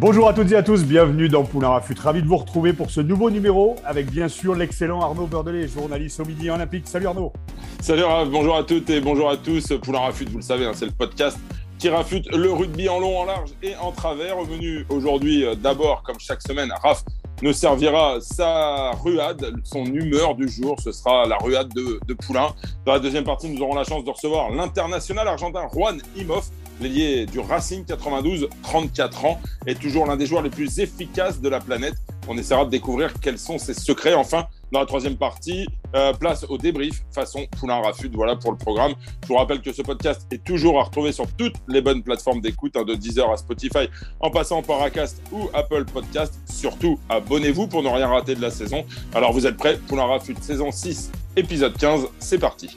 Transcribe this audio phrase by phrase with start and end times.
[0.00, 1.96] Bonjour à toutes et à tous, bienvenue dans Poulain Rafut.
[1.98, 6.20] Ravi de vous retrouver pour ce nouveau numéro avec bien sûr l'excellent Arnaud Beurdelet, journaliste
[6.20, 6.86] au Midi Olympique.
[6.86, 7.32] Salut Arnaud.
[7.80, 9.72] Salut Raph, bonjour à toutes et bonjour à tous.
[9.82, 11.36] Poulain Rafut, vous le savez, hein, c'est le podcast
[11.80, 14.38] qui rafute le rugby en long, en large et en travers.
[14.38, 17.02] Au menu aujourd'hui, euh, d'abord, comme chaque semaine, Raph
[17.42, 20.76] nous servira sa ruade, son humeur du jour.
[20.80, 22.54] Ce sera la ruade de, de Poulain.
[22.86, 27.26] Dans la deuxième partie, nous aurons la chance de recevoir l'international argentin Juan Imoff l'ailier
[27.26, 31.60] du Racing 92, 34 ans, est toujours l'un des joueurs les plus efficaces de la
[31.60, 31.94] planète.
[32.28, 34.14] On essaiera de découvrir quels sont ses secrets.
[34.14, 38.10] Enfin, dans la troisième partie, euh, place au débrief façon Poulain Rafut.
[38.12, 38.92] Voilà pour le programme.
[39.22, 42.40] Je vous rappelle que ce podcast est toujours à retrouver sur toutes les bonnes plateformes
[42.40, 43.88] d'écoute, hein, de Deezer à Spotify,
[44.20, 46.38] en passant par Acast ou Apple Podcast.
[46.46, 48.84] Surtout, abonnez-vous pour ne rien rater de la saison.
[49.14, 49.78] Alors, vous êtes prêts?
[49.88, 52.08] Poulain Rafut, saison 6, épisode 15.
[52.18, 52.76] C'est parti.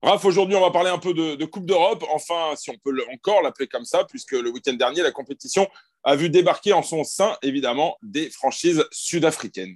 [0.00, 2.04] Raph, aujourd'hui, on va parler un peu de, Coupe d'Europe.
[2.12, 5.66] Enfin, si on peut encore l'appeler comme ça, puisque le week-end dernier, la compétition
[6.04, 9.74] a vu débarquer en son sein, évidemment, des franchises sud-africaines.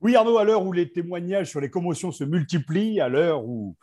[0.00, 3.76] Oui, Arnaud, à l'heure où les témoignages sur les commotions se multiplient, à l'heure où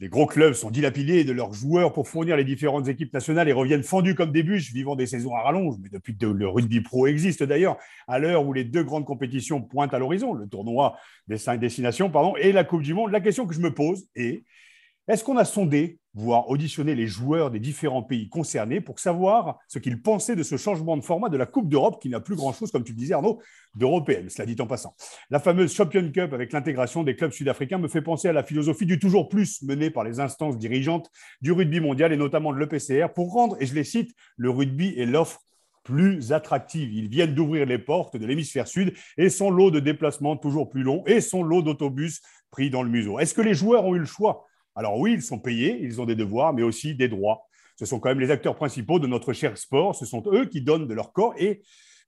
[0.00, 3.52] les gros clubs sont dilapidés de leurs joueurs pour fournir les différentes équipes nationales et
[3.52, 6.82] reviennent fendus comme des bûches, vivant des saisons à rallonge, mais depuis que le rugby
[6.82, 10.98] pro existe d'ailleurs, à l'heure où les deux grandes compétitions pointent à l'horizon, le tournoi
[11.26, 14.04] des cinq destinations pardon, et la Coupe du Monde, la question que je me pose
[14.14, 14.44] est
[15.08, 19.78] est-ce qu'on a sondé, voire auditionné les joueurs des différents pays concernés pour savoir ce
[19.78, 22.70] qu'ils pensaient de ce changement de format de la Coupe d'Europe qui n'a plus grand-chose,
[22.70, 23.40] comme tu le disais Arnaud,
[23.74, 24.94] d'européenne, cela dit en passant.
[25.30, 28.86] La fameuse Champion Cup avec l'intégration des clubs sud-africains me fait penser à la philosophie
[28.86, 31.10] du toujours plus menée par les instances dirigeantes
[31.40, 34.94] du rugby mondial et notamment de l'EPCR pour rendre, et je les cite, le rugby
[34.96, 35.40] et l'offre
[35.82, 36.92] plus attractive.
[36.92, 40.84] Ils viennent d'ouvrir les portes de l'hémisphère sud et son lot de déplacements toujours plus
[40.84, 42.20] long et son lot d'autobus
[42.52, 43.18] pris dans le museau.
[43.18, 46.06] Est-ce que les joueurs ont eu le choix alors oui, ils sont payés, ils ont
[46.06, 47.46] des devoirs, mais aussi des droits.
[47.76, 49.94] Ce sont quand même les acteurs principaux de notre cher sport.
[49.94, 51.62] Ce sont eux qui donnent de leur corps et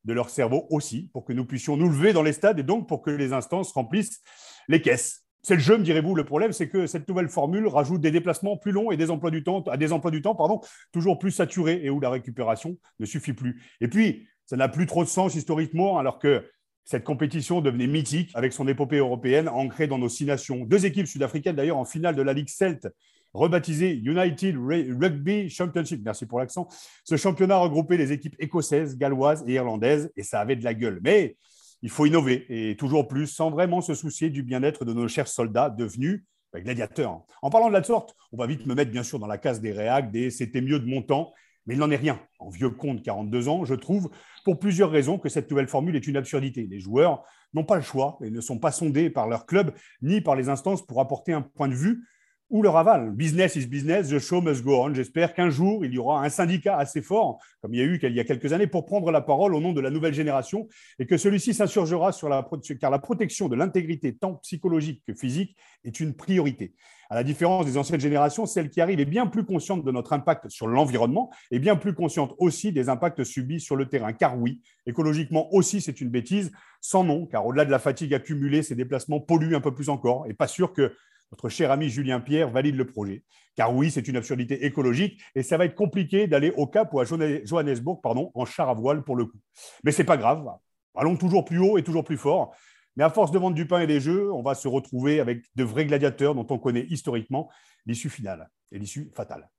[0.05, 2.87] de leur cerveau aussi pour que nous puissions nous lever dans les stades et donc
[2.89, 4.23] pour que les instances remplissent
[4.69, 5.25] les caisses.
[5.43, 6.15] C'est le jeu, me direz-vous.
[6.15, 9.31] Le problème, c'est que cette nouvelle formule rajoute des déplacements plus longs et des emplois
[9.31, 10.61] du temps, à des emplois du temps pardon,
[10.93, 13.63] toujours plus saturés et où la récupération ne suffit plus.
[13.81, 16.49] Et puis, ça n'a plus trop de sens historiquement, alors que
[16.85, 20.65] cette compétition devenait mythique avec son épopée européenne ancrée dans nos six nations.
[20.65, 22.89] Deux équipes sud-africaines d'ailleurs en finale de la Ligue Celt,
[23.33, 26.03] rebaptisée United Rugby Championship.
[26.05, 26.69] Merci pour l'accent.
[27.05, 31.01] Ce championnat regroupait les équipes écossaises, galloises et irlandaises et ça avait de la gueule.
[31.03, 31.37] Mais
[31.83, 35.29] il faut innover et toujours plus sans vraiment se soucier du bien-être de nos chers
[35.29, 37.23] soldats devenus bah, gladiateurs.
[37.43, 39.61] En parlant de la sorte, on va vite me mettre bien sûr dans la case
[39.61, 41.33] des réacs, des c'était mieux de mon temps
[41.67, 42.21] mais il n'en est rien.
[42.39, 44.11] En vieux compte, 42 ans, je trouve,
[44.45, 46.67] pour plusieurs raisons, que cette nouvelle formule est une absurdité.
[46.69, 50.21] Les joueurs n'ont pas le choix et ne sont pas sondés par leur club ni
[50.21, 52.05] par les instances pour apporter un point de vue
[52.51, 53.11] ou leur aval.
[53.11, 54.95] Business is business, the show must go on.
[54.95, 57.99] J'espère qu'un jour, il y aura un syndicat assez fort, comme il y a eu
[58.03, 60.69] il y a quelques années, pour prendre la parole au nom de la nouvelle génération
[60.99, 62.49] et que celui-ci s'insurgera sur la,
[62.81, 66.75] car la protection de l'intégrité tant psychologique que physique est une priorité.
[67.11, 70.13] À la différence des anciennes générations, celle qui arrive est bien plus consciente de notre
[70.13, 74.13] impact sur l'environnement et bien plus consciente aussi des impacts subis sur le terrain.
[74.13, 76.51] Car oui, écologiquement aussi, c'est une bêtise
[76.81, 80.27] sans nom, car au-delà de la fatigue accumulée, ces déplacements polluent un peu plus encore.
[80.29, 80.95] Et pas sûr que
[81.35, 83.25] notre cher ami Julien Pierre valide le projet.
[83.57, 87.01] Car oui, c'est une absurdité écologique et ça va être compliqué d'aller au Cap ou
[87.01, 89.39] à Johannesburg pardon, en char à voile pour le coup.
[89.83, 90.47] Mais c'est pas grave.
[90.95, 92.55] Allons toujours plus haut et toujours plus fort.
[92.95, 95.43] Mais à force de vendre du pain et des jeux, on va se retrouver avec
[95.57, 97.51] de vrais gladiateurs dont on connaît historiquement
[97.85, 99.51] l'issue finale et l'issue fatale.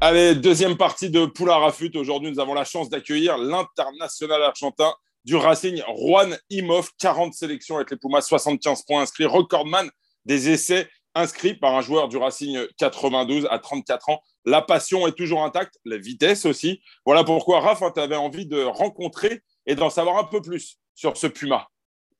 [0.00, 1.94] Allez, deuxième partie de Poula Rafut.
[1.94, 6.90] Aujourd'hui, nous avons la chance d'accueillir l'international argentin du Racing, Juan Imhoff.
[6.98, 9.90] 40 sélections avec les Pumas, 75 points inscrits, recordman
[10.24, 14.22] des essais inscrits par un joueur du Racing 92 à 34 ans.
[14.44, 16.80] La passion est toujours intacte, la vitesse aussi.
[17.04, 20.78] Voilà pourquoi, Raph, hein, tu avais envie de rencontrer et d'en savoir un peu plus
[20.94, 21.68] sur ce Puma.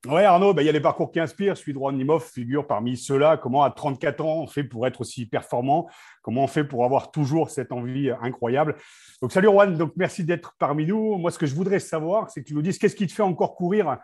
[0.06, 1.56] Oui, Arnaud, ben, il y a les parcours qui inspirent.
[1.56, 3.36] Celui de Juan Nimov figure parmi ceux-là.
[3.36, 5.88] Comment, à 34 ans, on fait pour être aussi performant?
[6.22, 8.74] Comment on fait pour avoir toujours cette envie incroyable?
[9.20, 11.18] Donc, salut Juan, donc merci d'être parmi nous.
[11.18, 13.22] Moi, ce que je voudrais savoir, c'est que tu nous dises qu'est-ce qui te fait
[13.22, 13.98] encore courir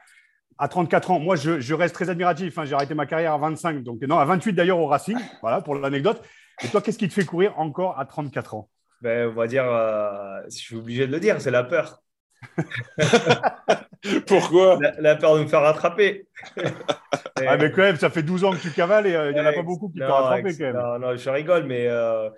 [0.58, 2.58] à 34 ans, moi, je, reste très admiratif.
[2.58, 2.64] Hein.
[2.64, 5.18] J'ai arrêté ma carrière à 25, donc non, à 28 d'ailleurs au Racing.
[5.40, 6.22] Voilà pour l'anecdote.
[6.62, 8.68] Et toi, qu'est-ce qui te fait courir encore à 34 ans?
[9.00, 12.02] Ben, On va dire, euh, je suis obligé de le dire, c'est la peur.
[14.26, 14.78] Pourquoi?
[14.98, 16.26] La, peur de me faire rattraper.
[16.56, 19.40] ah, mais quand même, ça fait 12 ans que tu cavales et euh, il n'y
[19.40, 20.76] en a pas beaucoup qui t'ont rattrapé quand même.
[20.76, 22.28] Non, non, je rigole, mais euh,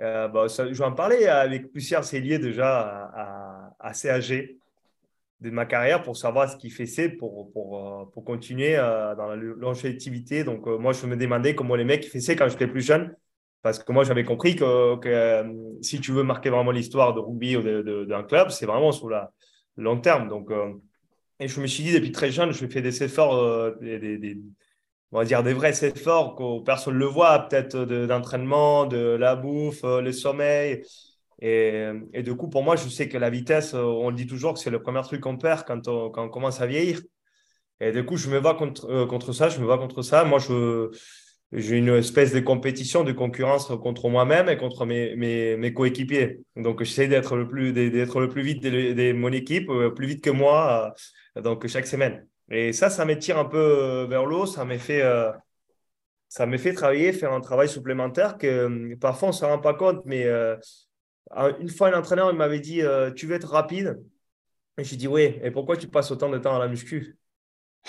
[0.00, 2.80] euh bah, ça, je vais en parler avec plusieurs, c'est lié déjà
[3.14, 4.56] à, à, CAG
[5.40, 9.26] de ma carrière pour savoir ce qu'il fait c'est pour, pour, euh, pour continuer dans
[9.26, 10.44] la longévité.
[10.44, 13.14] Donc, moi, je me demandais comment les mecs faisaient quand j'étais plus jeune.
[13.62, 15.44] Parce que moi, j'avais compris que, que
[15.82, 19.16] si tu veux marquer vraiment l'histoire de rugby ou d'un club, c'est vraiment sur le
[19.76, 20.28] long terme.
[20.28, 20.50] Donc,
[21.38, 24.38] et je me suis dit, depuis très jeune, je fais des efforts, euh, des,
[25.12, 29.36] on va dire des vrais efforts que personne ne le voit, peut-être d'entraînement, de, la
[29.36, 30.82] bouffe, euh, le sommeil.
[31.42, 34.54] Et, et, du coup, pour moi, je sais que la vitesse, euh, on dit toujours
[34.54, 37.02] que c'est le premier truc qu'on perd quand on, quand on, commence à vieillir.
[37.80, 40.24] Et du coup, je me bats contre, contre ça, je me bats contre ça.
[40.24, 40.90] Moi, je,
[41.52, 46.40] j'ai une espèce de compétition, de concurrence contre moi-même et contre mes, mes, coéquipiers.
[46.56, 50.30] Donc, j'essaie d'être le plus, d'être le plus vite de, mon équipe, plus vite que
[50.30, 50.94] moi
[51.42, 52.26] donc chaque semaine.
[52.50, 55.32] Et ça, ça m'étire un peu euh, vers l'eau, ça m'a fait, euh,
[56.28, 59.74] ça fait travailler, faire un travail supplémentaire que euh, parfois on ne se rend pas
[59.74, 60.26] compte, mais
[61.60, 62.82] une fois un entraîneur m'avait dit
[63.16, 64.00] Tu veux être rapide?
[64.78, 67.16] Et j'ai dit Oui, et pourquoi tu passes autant de temps à la muscu?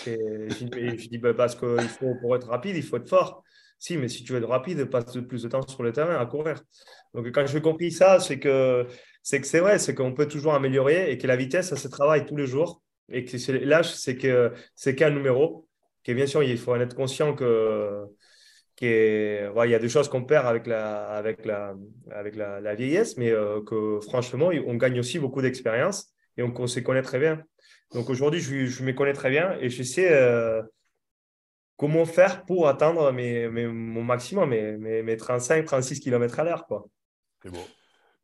[0.06, 3.44] Je dis bah, Parce que faut, pour être rapide, il faut être fort.
[3.80, 6.26] Si, mais si tu veux être rapide, passe plus de temps sur le terrain à
[6.26, 6.62] courir.
[7.14, 8.88] Donc, quand j'ai compris ça, c'est que
[9.22, 11.88] c'est que c'est vrai, c'est qu'on peut toujours améliorer et que la vitesse, ça se
[11.88, 15.68] travaille tous les jours et que l'âge, c'est que c'est qu'un numéro.
[16.04, 18.06] Que bien sûr, il faut en être conscient que
[18.78, 21.76] qu'il y a des choses qu'on perd avec la, avec la,
[22.12, 26.80] avec la, vieillesse, mais euh, que franchement, on gagne aussi beaucoup d'expérience et on, se
[26.80, 27.44] connaît très bien.
[27.94, 30.62] Donc aujourd'hui, je, je, me connais très bien et je sais euh,
[31.78, 36.66] comment faire pour atteindre mes, mon maximum, mes, mes, mes 35, 36 km à l'heure.
[37.42, 37.66] C'est beau.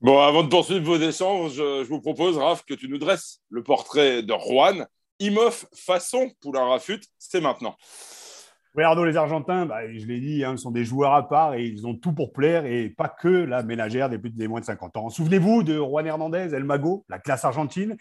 [0.02, 3.64] Bon, avant de poursuivre vos échanges, je, vous propose, Raph, que tu nous dresses le
[3.64, 4.86] portrait de Juan.
[5.20, 7.78] Imoff façon Poulain Rafut, c'est maintenant.
[8.76, 11.64] Oui, Arnaud, les Argentins, bah, je l'ai dit, hein, sont des joueurs à part et
[11.64, 14.66] ils ont tout pour plaire et pas que la ménagère des, plus, des moins de
[14.66, 15.10] 50 ans.
[15.10, 17.96] Souvenez-vous de Juan Hernandez, El Mago, la classe argentine.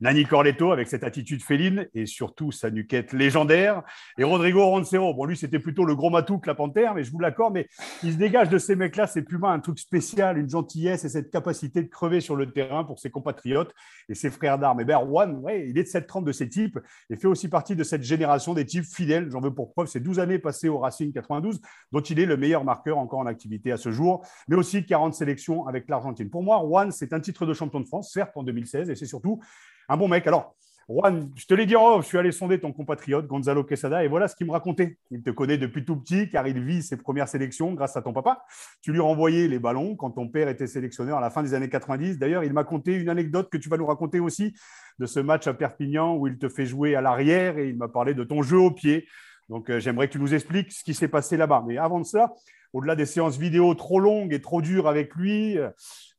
[0.00, 3.82] Nani Corletto avec cette attitude féline et surtout sa nuquette légendaire.
[4.16, 7.10] Et Rodrigo Roncero, bon, lui, c'était plutôt le gros matou que la panthère, mais je
[7.10, 7.68] vous l'accorde, mais
[8.04, 11.30] il se dégage de ces mecs-là, c'est plus un truc spécial, une gentillesse et cette
[11.30, 13.74] capacité de crever sur le terrain pour ses compatriotes
[14.08, 14.80] et ses frères d'armes.
[14.80, 16.78] Et ben, Juan, ouais, il est de cette trempe de ces types
[17.10, 19.30] et fait aussi partie de cette génération des types fidèles.
[19.30, 21.60] J'en veux pour preuve ces 12 années passées au Racing 92,
[21.92, 25.14] dont il est le meilleur marqueur encore en activité à ce jour, mais aussi 40
[25.14, 26.30] sélections avec l'Argentine.
[26.30, 29.06] Pour moi, Juan, c'est un titre de champion de France, certes en 2016, et c'est
[29.06, 29.40] surtout
[29.88, 30.26] un bon mec.
[30.26, 30.54] Alors,
[30.90, 34.26] Juan, je te l'ai dit je suis allé sonder ton compatriote Gonzalo Quesada et voilà
[34.26, 34.96] ce qu'il me racontait.
[35.10, 38.14] Il te connaît depuis tout petit car il vit ses premières sélections grâce à ton
[38.14, 38.42] papa.
[38.80, 41.68] Tu lui renvoyais les ballons quand ton père était sélectionneur à la fin des années
[41.68, 42.18] 90.
[42.18, 44.54] D'ailleurs, il m'a conté une anecdote que tu vas nous raconter aussi
[44.98, 47.88] de ce match à Perpignan où il te fait jouer à l'arrière et il m'a
[47.88, 49.06] parlé de ton jeu au pied.
[49.50, 51.64] Donc, euh, j'aimerais que tu nous expliques ce qui s'est passé là-bas.
[51.66, 52.32] Mais avant de ça,
[52.72, 55.70] au-delà des séances vidéo trop longues et trop dures avec lui, euh,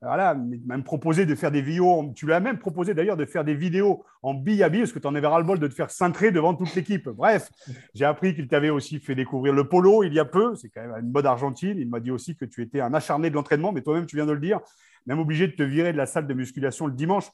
[0.02, 0.34] voilà,
[0.66, 2.12] même proposé de faire des vidéos.
[2.16, 4.94] Tu lui as même proposé d'ailleurs de faire des vidéos en bille à bille, parce
[4.94, 7.10] que tu en avais ras-le-bol de te faire cintrer devant toute l'équipe.
[7.10, 7.50] Bref,
[7.94, 10.56] j'ai appris qu'il t'avait aussi fait découvrir le polo il y a peu.
[10.56, 11.78] C'est quand même une mode argentine.
[11.78, 14.26] Il m'a dit aussi que tu étais un acharné de l'entraînement, mais toi-même, tu viens
[14.26, 14.60] de le dire,
[15.06, 17.26] même obligé de te virer de la salle de musculation le dimanche.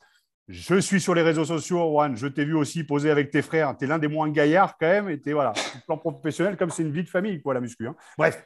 [0.48, 2.16] Je suis sur les réseaux sociaux, Juan.
[2.16, 3.76] Je t'ai vu aussi poser avec tes frères.
[3.78, 5.10] Tu es l'un des moins gaillards quand même.
[5.10, 5.54] Et tu voilà,
[5.88, 7.88] plan professionnel, comme c'est une vie de famille, quoi, la muscu.
[7.88, 7.96] Hein.
[8.18, 8.44] Bref,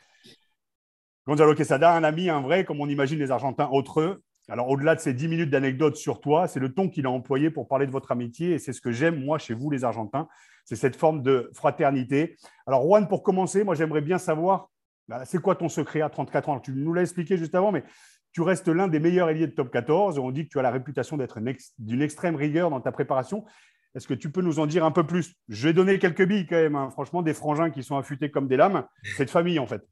[1.30, 4.24] Gonzalo Quesada, un ami, un vrai, comme on imagine les Argentins autres eux.
[4.48, 7.52] Alors, au-delà de ces 10 minutes d'anecdotes sur toi, c'est le ton qu'il a employé
[7.52, 8.54] pour parler de votre amitié.
[8.54, 10.28] Et c'est ce que j'aime, moi, chez vous, les Argentins.
[10.66, 12.36] C'est cette forme de fraternité.
[12.66, 14.72] Alors, Juan, pour commencer, moi, j'aimerais bien savoir,
[15.08, 16.60] bah, c'est quoi ton secret à 34 ans?
[16.60, 17.84] Tu nous l'as expliqué juste avant, mais
[18.32, 20.18] tu restes l'un des meilleurs ailiers de top 14.
[20.18, 21.40] On dit que tu as la réputation d'être
[21.78, 23.46] d'une extrême rigueur dans ta préparation.
[23.94, 25.36] Est-ce que tu peux nous en dire un peu plus?
[25.48, 26.76] Je vais donner quelques billes quand même.
[26.76, 26.90] Hein.
[26.90, 28.84] Franchement, des frangins qui sont affûtés comme des lames.
[29.16, 29.84] C'est de famille, en fait.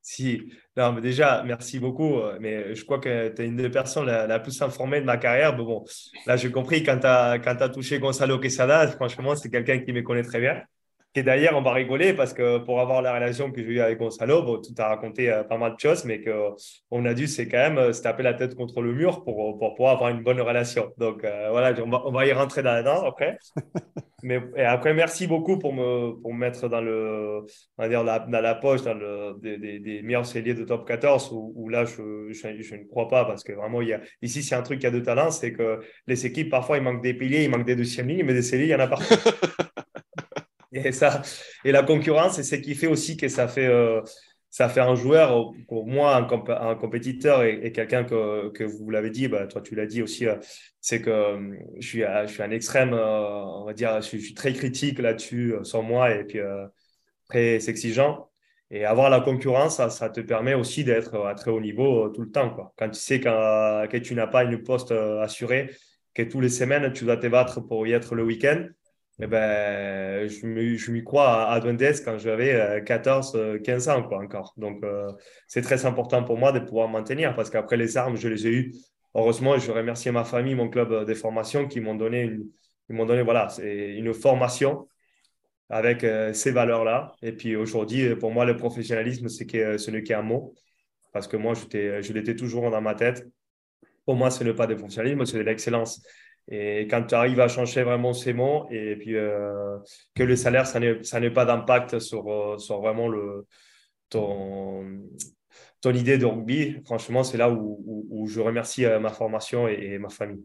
[0.00, 2.18] Si, non, mais déjà, merci beaucoup.
[2.18, 5.16] Euh, mais je crois que tu es une des personnes la, plus informée de ma
[5.16, 5.56] carrière.
[5.56, 5.84] Mais bon,
[6.26, 10.02] là, j'ai compris quand tu as, as, touché Gonzalo Quesada, franchement, c'est quelqu'un qui me
[10.02, 10.62] connaît très bien.
[11.14, 13.98] Et d'ailleurs, on va rigoler parce que pour avoir la relation que j'ai eue avec
[13.98, 17.48] Gonzalo, bon, tout a raconté euh, pas mal de choses, mais qu'on a dû c'est
[17.48, 20.22] quand même euh, se taper la tête contre le mur pour, pour pouvoir avoir une
[20.22, 20.92] bonne relation.
[20.98, 23.38] Donc euh, voilà, on va, on va, y rentrer là-dedans après.
[24.22, 27.40] mais et après, merci beaucoup pour me, pour me mettre dans, le,
[27.78, 31.30] on va dire dans la poche dans le, des, des, meilleurs celliers de top 14
[31.32, 34.54] où, là, je, je, ne crois pas parce que vraiment, il y a, ici, c'est
[34.54, 37.44] un truc qui a de talent, c'est que les équipes, parfois, il manque des piliers,
[37.44, 39.14] il manque des deuxièmes lignes, mais des celliers, il y en a partout.
[40.84, 41.22] Et, ça,
[41.64, 44.00] et la concurrence, c'est ce qui fait aussi que ça fait, euh,
[44.50, 49.28] ça fait un joueur, pour moi, un, compétiteur et, quelqu'un que, que, vous l'avez dit,
[49.28, 50.36] bah, toi tu l'as dit aussi, euh,
[50.80, 54.52] c'est que euh, je suis, je suis un extrême, on va dire, je suis, très
[54.52, 56.40] critique là-dessus sur moi et puis
[57.28, 58.28] très exigeant.
[58.70, 62.30] Et avoir la concurrence, ça, te permet aussi d'être à très haut niveau tout le
[62.30, 62.50] temps.
[62.50, 62.74] Quoi.
[62.76, 65.70] Quand tu sais que tu n'as pas une poste assurée,
[66.14, 68.66] que tous les semaines, tu dois te battre pour y être le week-end,
[69.20, 74.54] eh ben, je m'y crois à, Advendes quand j'avais 14, 15 ans quoi, encore.
[74.56, 75.10] Donc, euh,
[75.48, 78.50] c'est très important pour moi de pouvoir maintenir parce qu'après les armes, je les ai
[78.50, 78.72] eues.
[79.14, 83.48] Heureusement, je remercie ma famille, mon club de formation qui m'ont donné, une, donné voilà,
[83.60, 84.86] une formation
[85.68, 87.16] avec euh, ces valeurs-là.
[87.22, 89.46] Et puis aujourd'hui, pour moi, le professionnalisme, c'est
[89.78, 90.54] ce n'est qu'un mot
[91.12, 93.26] parce que moi, je l'étais toujours dans ma tête.
[94.04, 96.02] Pour moi, ce n'est pas de professionnalisme, c'est de l'excellence.
[96.50, 99.76] Et quand tu arrives à changer vraiment ces mots et puis euh,
[100.14, 103.10] que le salaire, ça n'est pas d'impact sur, euh, vraiment
[104.08, 105.02] ton,
[105.82, 110.08] ton idée de rugby, franchement, c'est là où, je remercie euh, ma formation et, ma
[110.08, 110.44] famille.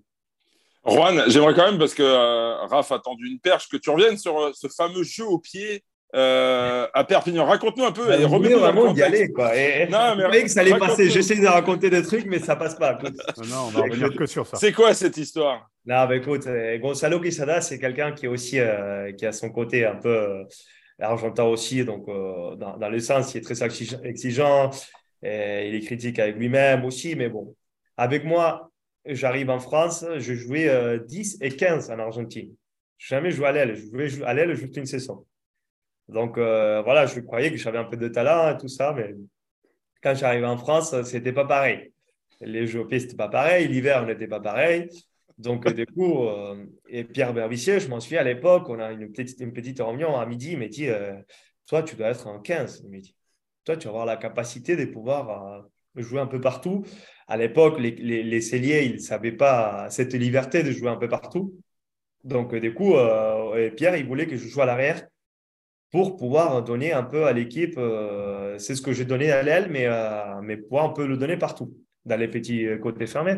[0.86, 4.53] Juan, j'aimerais quand même, parce que Raph a tendu une perche, que tu reviennes sur
[4.53, 7.46] ce fameux jeu au pied euh, à Perpignan.
[7.46, 8.05] Raconte-nous un peu.
[8.08, 9.32] Bah, et remets-nous vraiment y aller.
[9.32, 9.55] Quoi.
[9.55, 11.10] Et, non, mais que ça allait passer.
[11.10, 13.00] J'essaie de raconter des trucs, mais ça passe pas.
[13.50, 14.58] Non, on va revenir que sur ça.
[14.58, 15.70] C'est quoi cette histoire?
[15.86, 19.50] Non, mais écoute, euh, Gonzalo Quesada, c'est quelqu'un qui est aussi euh, qui a son
[19.50, 20.46] côté un peu
[21.00, 23.62] argentin aussi, donc dans, dans, le sens, il est très
[24.03, 24.70] exigeant.
[25.24, 27.55] Et il est critique avec lui-même aussi, mais bon.
[27.98, 28.72] Avec moi,
[29.05, 32.53] j'arrive en France, je jouais 10 et 15 en Argentine.
[32.98, 33.75] Je jamais joué à l'aile.
[33.75, 35.25] Je jouais à l'aile juste une saison.
[36.10, 39.15] Donc euh, voilà, je croyais que j'avais un peu de talent et tout ça, mais
[40.01, 41.93] quand j'arrivais en France, c'était pas pareil.
[42.41, 44.89] Les jeux c'était pas pareil, l'hiver n'était pas pareil.
[45.38, 49.12] Donc du coup, euh, et Pierre Berbissier, je m'en souviens à l'époque, on a une
[49.12, 51.13] petite, une petite réunion à midi, il m'a dit, euh,
[51.67, 53.15] toi tu dois être en 15, il dit.
[53.63, 56.83] Toi tu vas avoir la capacité de pouvoir jouer un peu partout.
[57.27, 60.98] À l'époque, les, les, les celliers, ils ne savaient pas cette liberté de jouer un
[60.98, 61.55] peu partout.
[62.25, 62.95] Donc, du coup,
[63.77, 65.07] Pierre, il voulait que je joue à l'arrière
[65.93, 67.75] pour pouvoir donner un peu à l'équipe.
[67.77, 71.17] Euh, c'est ce que j'ai donné à l'aile, mais, euh, mais pouvoir un peu le
[71.17, 71.71] donner partout,
[72.03, 73.38] dans les petits côtés fermés.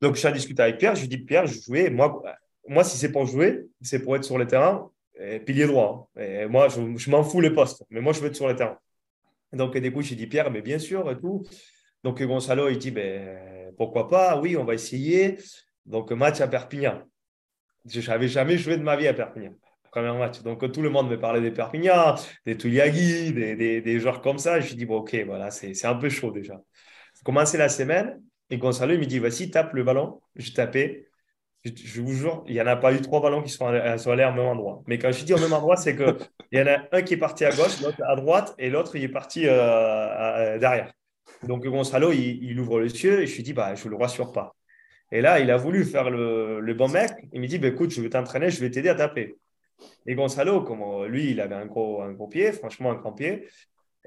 [0.00, 0.94] Donc, j'ai discuté avec Pierre.
[0.94, 1.90] Je lui dis, Pierre, je jouais.
[1.90, 2.22] Moi,
[2.68, 4.88] moi si c'est pour jouer, c'est pour être sur le terrain,
[5.18, 6.08] et pilier droit.
[6.16, 6.22] Hein.
[6.22, 8.54] Et moi, je, je m'en fous les postes, mais moi, je veux être sur le
[8.54, 8.78] terrain.
[9.52, 11.44] Donc, du coup, j'ai dit, Pierre, mais bien sûr, et tout.
[12.04, 15.38] Donc, Gonzalo, il dit, ben, pourquoi pas Oui, on va essayer.
[15.86, 17.02] Donc, match à Perpignan.
[17.84, 19.54] Je n'avais jamais joué de ma vie à Perpignan
[19.90, 20.42] premier match.
[20.42, 22.14] Donc, tout le monde me parlait des Perpignan,
[22.46, 24.60] des Tuliagui, des, des, des, joueurs comme ça.
[24.60, 26.60] Je dis, bon, ok, voilà, c'est un peu chaud déjà.
[27.24, 30.20] Commencer la semaine et Gonzalo il me dit, vas-y, tape le ballon.
[30.36, 31.06] Je tapais.
[31.64, 34.32] Je, vous jure, il n'y en a pas eu trois ballons qui sont allés au
[34.32, 34.82] même endroit.
[34.86, 36.16] Mais quand je dis au même endroit, c'est qu'il
[36.52, 39.02] y en a un qui est parti à gauche, l'autre à droite et l'autre il
[39.02, 40.92] est parti euh, derrière.
[41.42, 43.96] Donc Gonzalo, il, il, ouvre les yeux et je lui dis, bah, je ne le
[43.96, 44.54] rassure pas.
[45.10, 47.10] Et là, il a voulu faire le, le bon mec.
[47.32, 49.36] Il me dit, bah, écoute, je vais t'entraîner, je vais t'aider à taper.
[50.06, 53.48] Et Gonzalo, comme lui, il avait un gros, un pied, franchement un grand pied,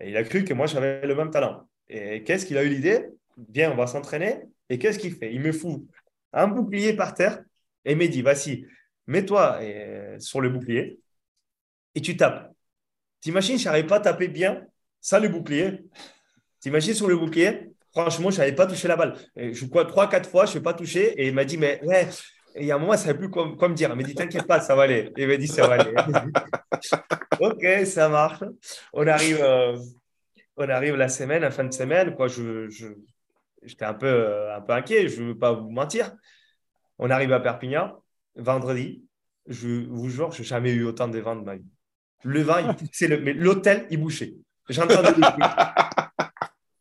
[0.04, 1.68] il a cru que moi, j'avais le même talent.
[1.90, 3.08] Et qu'est-ce qu'il a eu l'idée?
[3.38, 4.42] Bien, on va s'entraîner.
[4.70, 5.34] Et qu'est-ce qu'il fait?
[5.34, 5.86] Il me fout
[6.34, 7.44] un bouclier par terre
[7.86, 8.66] et me dit, vas-y,
[9.08, 11.00] mets-toi euh, sur le bouclier
[11.96, 12.52] et tu tapes.
[13.20, 14.66] T'imagines, je n'arrive pas à taper bien
[15.00, 15.84] sans le bouclier.
[16.60, 19.18] T'imagines sur le bouclier Franchement, je n'avais pas touché la balle.
[19.36, 21.22] je crois trois, quatre fois, je ne vais pas toucher.
[21.22, 22.08] Et il m'a dit, mais ouais,
[22.56, 23.90] et il y a un moment, ça ne savait plus quoi, me dire.
[23.92, 25.12] Il m'a dit, t'inquiète pas, ça va aller.
[25.18, 25.94] Il m'a dit, ça va aller.
[27.40, 28.44] ok, ça marche.
[28.94, 29.78] On arrive, euh,
[30.58, 32.16] on arrive la semaine, la fin de semaine.
[32.16, 32.70] Quoi, je,
[33.64, 36.14] j'étais un peu, euh, un peu inquiet, je ne veux pas vous mentir.
[37.00, 38.04] On arrive à Perpignan,
[38.36, 39.04] vendredi.
[39.48, 41.66] Je vous jure, je n'ai jamais eu autant de vent de ma vie.
[42.24, 44.34] Le vent, c'est le, mais l'hôtel, il bouchait.
[44.70, 45.22] J'entendais des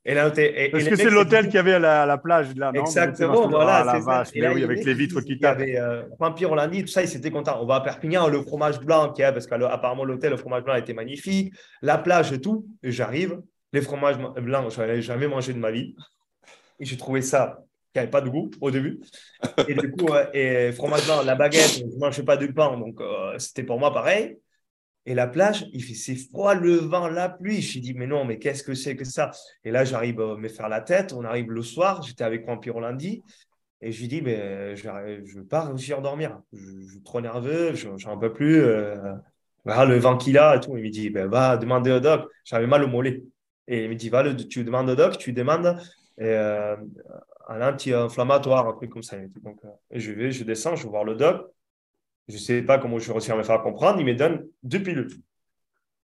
[0.04, 2.80] est-ce que c'est l'hôtel qui avait à la, plage là non?
[2.80, 3.84] Exactement, voilà.
[3.84, 5.58] la vache, mais oui, avec les vitres qui tapent.
[5.60, 7.58] Il y avait euh, Vampire, on l'a dit, tout ça, ils étaient contents.
[7.62, 10.94] On va à Perpignan, le fromage blanc, qui parce qu'apparemment l'hôtel, le fromage blanc était
[10.94, 12.66] magnifique, la plage et tout.
[12.82, 13.40] Et j'arrive,
[13.72, 15.94] les fromages blancs, je n'avais jamais mangé de ma vie.
[16.78, 17.58] Et j'ai trouvé ça
[17.92, 19.00] qui n'avait pas de goût au début.
[19.68, 23.00] Et du coup, et fromage blanc, la baguette, je ne mangeais pas de pain, donc
[23.00, 24.38] euh, c'était pour moi pareil.
[25.10, 27.60] Et la plage, il fait c'est froid, le vent, la pluie.
[27.60, 29.32] Je dit, mais non, mais qu'est-ce que c'est que ça?
[29.64, 31.12] Et là, j'arrive à me faire la tête.
[31.12, 32.00] On arrive le soir.
[32.04, 33.20] J'étais avec Vampire lundi.
[33.80, 36.40] Et je lui dis, mais je ne veux pas réussir à dormir.
[36.52, 38.60] Je, suis trop nerveux, je n'en peux plus.
[38.60, 38.94] Euh,
[39.64, 40.76] le vent qu'il a et tout.
[40.76, 42.30] Il me dit, ben, va demander au doc.
[42.44, 43.24] J'avais mal au mollet.
[43.66, 45.76] Et il me dit, va, le, tu demandes au doc, tu demandes
[46.20, 46.76] euh,
[47.48, 49.16] un anti-inflammatoire, un truc comme ça.
[49.42, 51.50] Donc, euh, je vais, je descends, je vais voir le doc.
[52.30, 54.00] Je ne sais pas comment je vais réussir à me faire comprendre.
[54.00, 55.10] Il me donne deux pilules.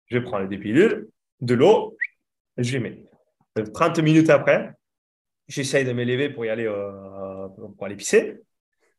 [0.07, 1.07] Je prends les deux pilules,
[1.41, 1.95] de l'eau,
[2.57, 3.03] et je les mets.
[3.73, 4.71] 30 minutes après,
[5.47, 8.39] j'essaye de m'élever pour y aller, euh, pour aller pisser,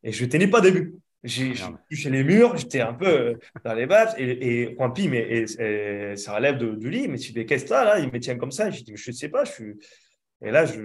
[0.03, 0.95] et je ne tenais pas début.
[1.25, 1.53] J'ai
[1.91, 3.35] touché les murs, j'étais un peu euh,
[3.65, 5.47] dans les battes, et, et Juanpi, mais
[6.17, 8.71] ça relève du lit, mais tu fais qu'est-ce que là Il me tient comme ça,
[8.71, 9.75] je dis, je ne sais pas, je suis.
[10.43, 10.81] Et là, je,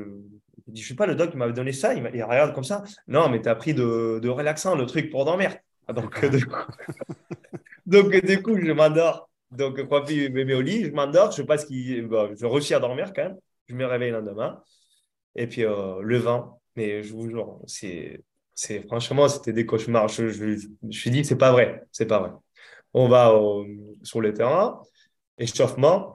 [0.68, 2.84] dis, je sais pas, le doc il m'avait donné ça, il, il, regarde comme ça.
[3.08, 5.56] Non, mais tu as pris de, de, relaxant, le truc pour dormir.
[5.90, 6.56] Donc, du coup,
[7.86, 9.30] donc, du coup je m'endors.
[9.52, 13.14] Donc, Juanpi me met au lit, je m'endors, je passe qu'il, je réussis à dormir
[13.14, 13.38] quand même.
[13.68, 14.62] Je me réveille le lendemain.
[15.36, 18.24] Et puis, euh, le vent, mais je vous jure, c'est
[18.56, 20.08] c'est franchement, c'était des cauchemars.
[20.10, 22.32] Je, je, je, me suis dit, c'est pas vrai, c'est pas vrai.
[22.94, 23.34] On va
[24.04, 24.82] sur le terrain,
[25.38, 26.14] échauffement,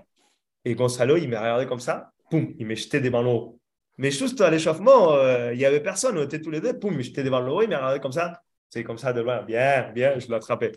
[0.65, 3.59] et Gonzalo, il m'a regardé comme ça, poum, il m'a jeté des ballons
[3.97, 6.93] Mais juste à l'échauffement, euh, il n'y avait personne, on était tous les deux, poum,
[6.93, 9.43] il m'a jeté des ballons il m'a regardé comme ça, c'est comme ça de loin,
[9.43, 10.73] bien, bien, je l'ai attrapé.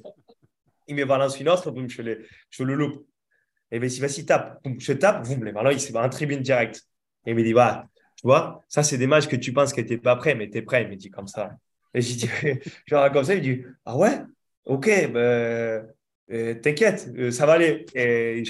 [0.87, 2.01] Il me balance une autre, boum, je,
[2.49, 3.05] je le loupe.
[3.71, 6.41] Et bien, il vas-y, tape, boum, je tape, boum, les ballons, il s'est en tribune
[6.41, 6.81] direct.
[7.25, 9.81] Et il me dit, bah, tu vois, ça, c'est des matchs que tu penses que
[9.81, 10.83] tu pas prêt, mais tu es prêt.
[10.83, 11.51] Il me dit comme ça.
[11.93, 12.29] Et j'ai dit,
[12.85, 14.19] genre comme ça, il dit, ah ouais,
[14.65, 15.87] ok, ben,
[16.31, 17.85] euh, t'inquiète, euh, ça va aller.
[17.95, 18.43] Et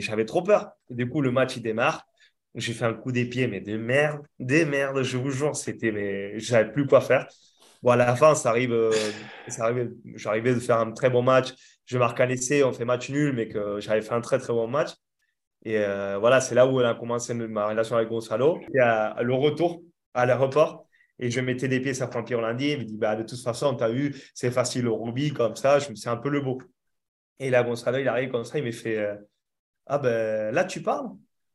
[0.00, 0.72] j'avais trop peur.
[0.90, 2.06] du coup, le match, il démarre.
[2.54, 5.92] J'ai fait un coup des pieds, mais de merde, des merdes, je vous jure, c'était,
[5.92, 7.28] mais je savais plus quoi faire.
[7.82, 8.90] Bon, à la fin, ça arrive, euh,
[10.16, 11.54] j'arrivais de faire un très bon match.
[11.84, 14.52] Je marque un essai, on fait match nul, mais que j'avais fait un très, très
[14.52, 14.90] bon match.
[15.64, 18.60] Et euh, voilà, c'est là où elle a commencé ma relation avec Gonzalo.
[18.74, 19.82] Et à, le retour
[20.14, 20.86] à l'aéroport,
[21.18, 22.70] et je mettais des pieds, prend pied lundi.
[22.70, 25.56] Il me dit, bah, de toute façon, tu as vu, c'est facile au rugby, comme
[25.56, 25.78] ça.
[25.80, 26.60] C'est un peu le beau.
[27.38, 29.16] Et là, Gonzalo, il arrive comme ça, il me fait, euh,
[29.86, 31.08] ah ben là, tu parles?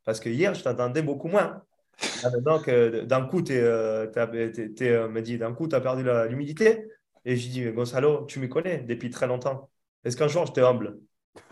[0.04, 1.64] Parce que hier, je t'entendais beaucoup moins.
[2.44, 6.88] Donc, d'un coup, tu euh, me dit, d'un coup, tu as perdu l'humidité.
[7.26, 9.70] Et je dis, Gonzalo, tu me connais depuis très longtemps.
[10.04, 11.00] Est-ce qu'un jour, je t'ai humble?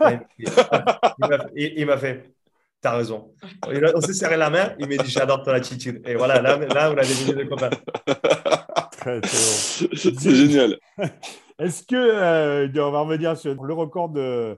[1.54, 2.34] Il m'a fait,
[2.80, 3.32] T'as raison.
[3.66, 6.02] On s'est serré la main, il m'a dit J'adore ton attitude.
[6.06, 7.68] Et voilà, là, là on a devenu des copains.
[8.92, 10.78] Très, C'est génial.
[11.58, 14.56] Est-ce que, euh, on va revenir sur le record de,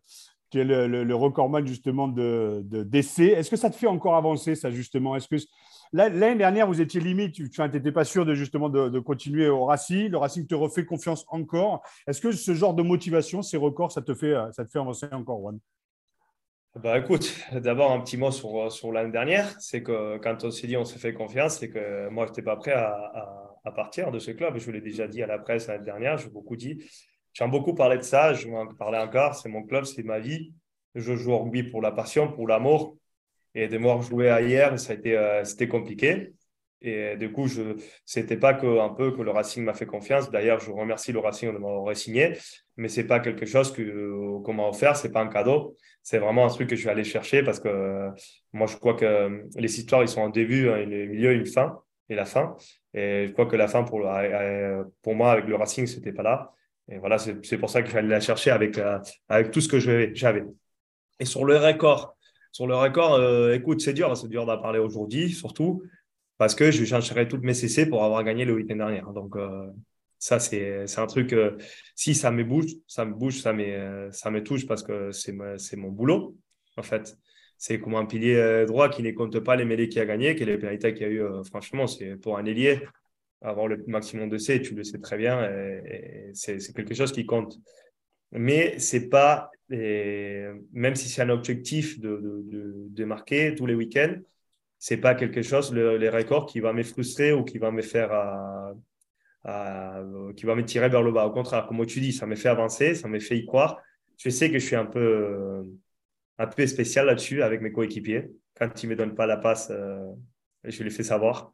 [0.51, 3.27] qui est le, le, recordman justement de, de d'essai.
[3.27, 5.17] Est-ce que ça te fait encore avancer, ça justement?
[5.17, 5.37] Est-ce que
[5.93, 10.09] l'année dernière, vous étiez limite, tu n'étais pas sûr de justement de, continuer au Racing.
[10.09, 11.83] Le Racing te refait confiance encore.
[12.07, 15.41] Est-ce que ce genre de motivation, ces records, ça te fait, ça te avancer encore,
[15.41, 15.59] Juan?
[16.75, 20.77] Bah écoute, d'abord un petit mot sur, l'année dernière, c'est que quand on s'est dit
[20.79, 24.31] on s'est fait confiance, c'est que moi je n'étais pas prêt à, partir de ce
[24.31, 24.57] club.
[24.57, 26.83] Je l'ai déjà dit à la presse l'année dernière, j'ai beaucoup dit.
[27.35, 30.19] J'aime beaucoup parler de ça, je vais en parler encore, c'est mon club, c'est ma
[30.19, 30.53] vie.
[30.95, 32.97] Je joue au rugby pour la passion, pour l'amour.
[33.55, 36.33] Et de moi jouer ailleurs, ça a été, euh, c'était compliqué.
[36.81, 37.77] Et du coup, ce
[38.17, 40.31] n'était pas que, un peu que le Racing m'a fait confiance.
[40.31, 42.33] D'ailleurs, je remercie le Racing de m'avoir signé,
[42.77, 45.77] mais ce n'est pas quelque chose que, qu'on m'a offert, ce n'est pas un cadeau
[46.03, 48.11] c'est vraiment un truc que je vais aller chercher parce que euh,
[48.53, 51.79] moi, je crois que euh, les histoires, ils sont un début, un milieu, une fin
[52.09, 52.57] et la fin.
[52.93, 56.13] Et je crois que la fin, pour, euh, pour moi, avec le Racing, ce n'était
[56.13, 56.53] pas là.
[56.89, 58.79] Et voilà, c'est pour ça que je vais aller la chercher avec,
[59.29, 60.45] avec tout ce que j'avais.
[61.21, 62.17] Et sur le record,
[62.53, 65.83] sur le record, écoute, c'est dur, c'est dur d'en parler aujourd'hui, surtout
[66.39, 69.03] parce que je chercherai toutes mes CC pour avoir gagné le week-end dernier.
[69.15, 69.37] Donc,
[70.23, 71.57] ça, c'est un truc, euh,
[71.97, 75.33] si ça me bouge, ça me bouge, ça me, euh, touche parce que c'est
[75.77, 76.37] mon boulot,
[76.77, 77.17] en fait.
[77.59, 80.37] C'est comme un pilier euh, droit qui ne compte pas les mêlées qui a gagné,
[80.37, 82.83] que les pénalités qu'il a eu, franchement, c'est pour un ailier,
[83.41, 85.51] avoir le maximum de C, tu le sais très bien,
[86.35, 87.59] c'est quelque chose qui compte.
[88.31, 92.21] Mais c'est pas, même si c'est un objectif de,
[92.91, 94.17] de, marquer tous les week-ends,
[94.79, 98.13] c'est pas quelque chose, les records, qui va me frustrer ou qui va me faire
[99.45, 101.27] euh, qui va me tirer vers le bas.
[101.27, 103.83] Au contraire, comme tu dis, ça me fait avancer, ça me fait y croire.
[104.17, 105.63] Je sais que je suis un peu, euh,
[106.39, 108.31] un peu spécial là-dessus avec mes coéquipiers.
[108.57, 110.13] Quand ils ne me donnent pas la passe, euh,
[110.63, 111.53] je les fais savoir.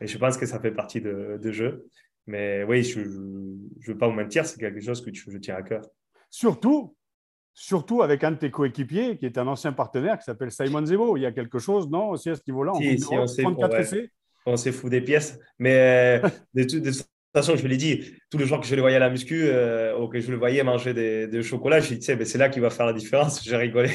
[0.00, 1.86] Et je pense que ça fait partie de jeu.
[2.26, 5.62] Mais oui, je ne veux pas vous mentir, c'est quelque chose que je tiens à
[5.62, 5.82] cœur.
[6.30, 6.96] Surtout,
[7.60, 11.18] surtout avec un de tes coéquipiers qui est un ancien partenaire qui s'appelle Simon Zebo.
[11.18, 14.10] Il y a quelque chose, non, aussi à ce niveau-là si, si, on 34 essais?
[14.46, 15.38] On s'est fou des pièces.
[15.58, 16.22] Mais
[16.54, 19.00] de, de, toute façon, je l'ai dit, tous les jours que je le voyais à
[19.00, 22.38] la muscu euh, ou que je le voyais manger des, des chocolats, je dit, c'est
[22.38, 23.42] là qu'il va faire la différence.
[23.44, 23.90] J'ai rigolé.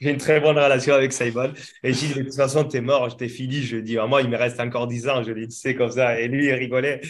[0.00, 1.52] J'ai une très bonne relation avec Simon.
[1.84, 3.62] Et je lui ai dit, de toute façon, t'es mort, t'es fini.
[3.62, 5.22] Je lui ai moi, il me reste encore 10 ans.
[5.22, 6.18] Je lui ai dit, c'est comme ça.
[6.18, 7.00] Et lui, il rigolait.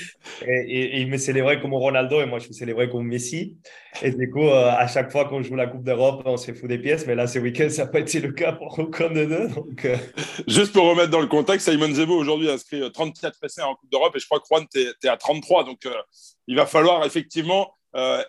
[0.46, 3.56] Et, il me célébrait comme Ronaldo et moi, je me célébrais comme Messi.
[4.02, 6.66] Et du coup, euh, à chaque fois qu'on joue la Coupe d'Europe, on s'est fou
[6.66, 7.06] des pièces.
[7.06, 9.24] Mais là, ce week-end, ça n'a pas été le cas pour aucun de.
[9.54, 9.96] Donc, euh.
[10.46, 13.90] Juste pour remettre dans le contexte, Simon Zebo aujourd'hui a inscrit 34 essais en Coupe
[13.90, 15.64] d'Europe et je crois que Juan, tu es, à 33.
[15.64, 15.90] Donc, euh,
[16.46, 17.72] il va falloir effectivement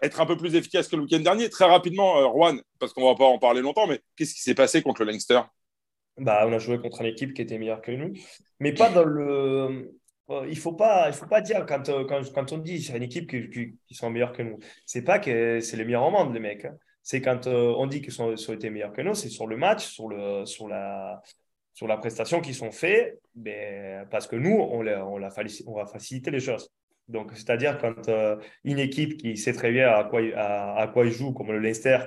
[0.01, 1.49] être un peu plus efficace que le week-end dernier.
[1.49, 4.55] Très rapidement, Juan, parce qu'on ne va pas en parler longtemps, mais qu'est-ce qui s'est
[4.55, 5.41] passé contre le Leinster?
[6.17, 8.13] Bah, On a joué contre une équipe qui était meilleure que nous,
[8.59, 9.93] mais pas dans le.
[10.29, 13.29] Il ne faut, pas, faut pas dire, quand, quand, quand on dit c'est une équipe
[13.29, 16.65] qui, qui, meilleures que nous, c'est pas que c'est les meilleurs au monde, les mecs.
[16.65, 16.75] Hein.
[17.01, 19.85] C'est quand on dit qu'ils sont, sont été meilleurs que nous, c'est sur le match,
[19.85, 21.21] sur, le, sur, la,
[21.73, 26.31] sur la prestation qu'ils sont faits, ben, parce que nous, on, on, on va faciliter
[26.31, 26.69] les choses.
[27.07, 31.11] Donc, c'est-à-dire quand euh, une équipe qui sait très bien à quoi, à, quoi il
[31.11, 31.99] joue, comme le Leinster,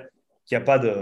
[0.45, 0.93] qui a pas de.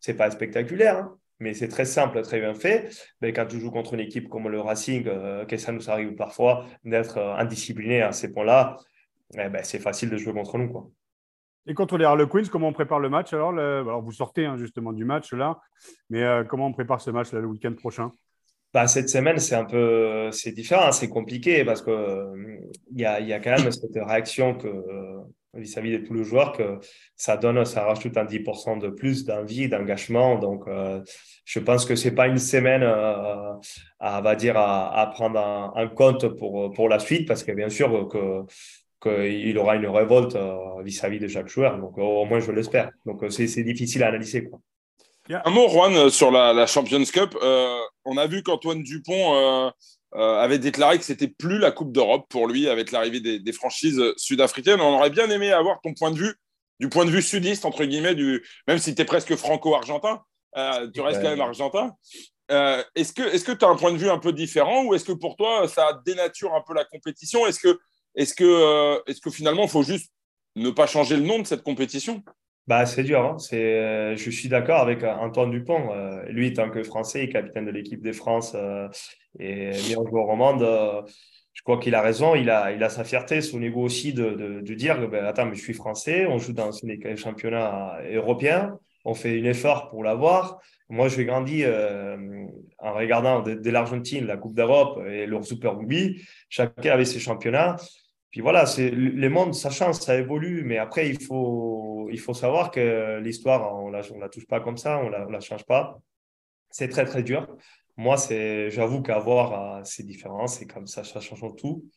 [0.00, 2.90] C'est pas spectaculaire, hein, mais c'est très simple, très bien fait.
[3.20, 6.14] Mais quand tu joues contre une équipe comme le Racing, euh, que ça nous arrive
[6.14, 8.78] parfois d'être euh, indiscipliné à ces points-là,
[9.34, 10.70] eh ben, c'est facile de jouer contre nous.
[10.70, 10.88] Quoi.
[11.66, 14.92] Et contre les Harlequins, comment on prépare le match alors, alors vous sortez hein, justement
[14.92, 15.58] du match là,
[16.10, 18.12] mais comment on prépare ce match le week-end prochain?
[18.74, 21.94] Bah, cette semaine, c'est un peu c'est différent, c'est compliqué parce qu'il
[22.92, 24.68] il y, a, y a quand même cette réaction que
[25.56, 26.78] vis-à-vis de tous les joueurs que
[27.16, 30.38] ça donne, ça rajoute un 10% de plus d'envie, d'engagement.
[30.38, 31.00] Donc, euh,
[31.44, 33.52] je pense que c'est pas une semaine euh,
[34.00, 38.08] à, va dire, à, prendre en, compte pour, pour la suite parce que bien sûr
[38.08, 38.42] que
[39.00, 41.78] qu'il aura une révolte euh, vis-à-vis de chaque joueur.
[41.78, 42.90] Donc, au moins, je l'espère.
[43.04, 44.44] Donc, c'est difficile à analyser.
[44.44, 44.60] Quoi.
[45.30, 47.36] Un mot, Juan, sur la, la Champions Cup.
[47.42, 49.70] Euh, on a vu qu'Antoine Dupont euh,
[50.16, 54.02] euh, avait déclaré que c'était plus la Coupe d'Europe pour lui avec l'arrivée des, franchises
[54.18, 54.82] sud-africaines.
[54.82, 56.34] On aurait bien aimé avoir ton point de vue,
[56.78, 60.20] du point de vue sudiste, entre guillemets, du, même si tu es presque franco-argentin,
[60.92, 61.92] tu restes quand même argentin.
[62.50, 65.36] est-ce que tu as un point de vue un peu différent ou est-ce que pour
[65.36, 67.46] toi, ça dénature un peu la compétition?
[67.46, 67.80] Est-ce que,
[68.14, 70.12] est que, est que finalement, il faut juste
[70.54, 72.22] ne pas changer le nom de cette compétition?
[72.66, 73.20] Bah, c'est dur.
[73.20, 73.38] Hein.
[73.38, 75.92] C'est, euh, je suis d'accord avec euh, Antoine Dupont.
[75.92, 78.56] Euh, lui, tant que Français, capitaine de l'équipe de France
[79.38, 80.66] et meilleur joueur au monde,
[81.52, 82.34] je crois qu'il a raison.
[82.34, 85.46] Il a, il a sa fierté, son ego aussi de, de, de dire ben, Attends,
[85.46, 90.02] mais je suis Français, on joue dans les championnats européens, on fait un effort pour
[90.02, 90.60] l'avoir.
[90.88, 96.22] Moi, j'ai grandi en regardant dès l'Argentine, la Coupe d'Europe et leur Super Rugby.
[96.48, 97.76] Chacun avait ses championnats.
[98.34, 102.34] Puis voilà, c'est, les mondes, ça change, ça évolue, mais après, il faut, il faut
[102.34, 105.24] savoir que l'histoire, on ne la, on la touche pas comme ça, on ne la,
[105.26, 106.00] la, change pas.
[106.68, 107.46] C'est très, très dur.
[107.96, 111.88] Moi, c'est, j'avoue qu'avoir euh, ces différences, c'est comme ça, ça change tout.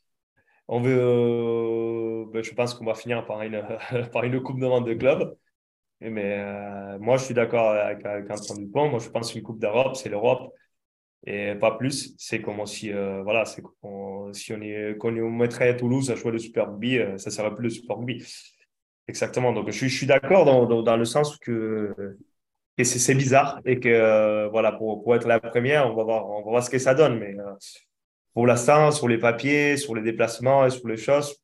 [0.68, 3.64] On veut, euh, ben, je pense qu'on va finir par une,
[4.14, 5.36] par une Coupe de Monde de club.
[6.02, 8.90] Mais euh, moi, je suis d'accord avec, avec Antoine Dupont.
[8.90, 10.54] Moi, je pense qu'une Coupe d'Europe, c'est l'Europe
[11.28, 12.16] et pas plus.
[12.18, 13.62] C'est comme si, euh, voilà, c'est
[14.34, 17.64] si on, est, mettrait à Toulouse à jouer le Super Rugby, euh, ça serait plus
[17.64, 18.26] le Super Rugby.
[19.10, 19.52] Exactement.
[19.52, 21.94] Donc, je, je suis d'accord dans, dans, le sens que,
[22.78, 26.30] que c'est, bizarre et que, euh, voilà, pour, pour, être la première, on va, voir,
[26.30, 27.20] on va voir ce que ça donne.
[27.20, 27.36] Mais
[28.34, 31.36] pour l'instant, sur les papiers, sur les déplacements et sur les choses,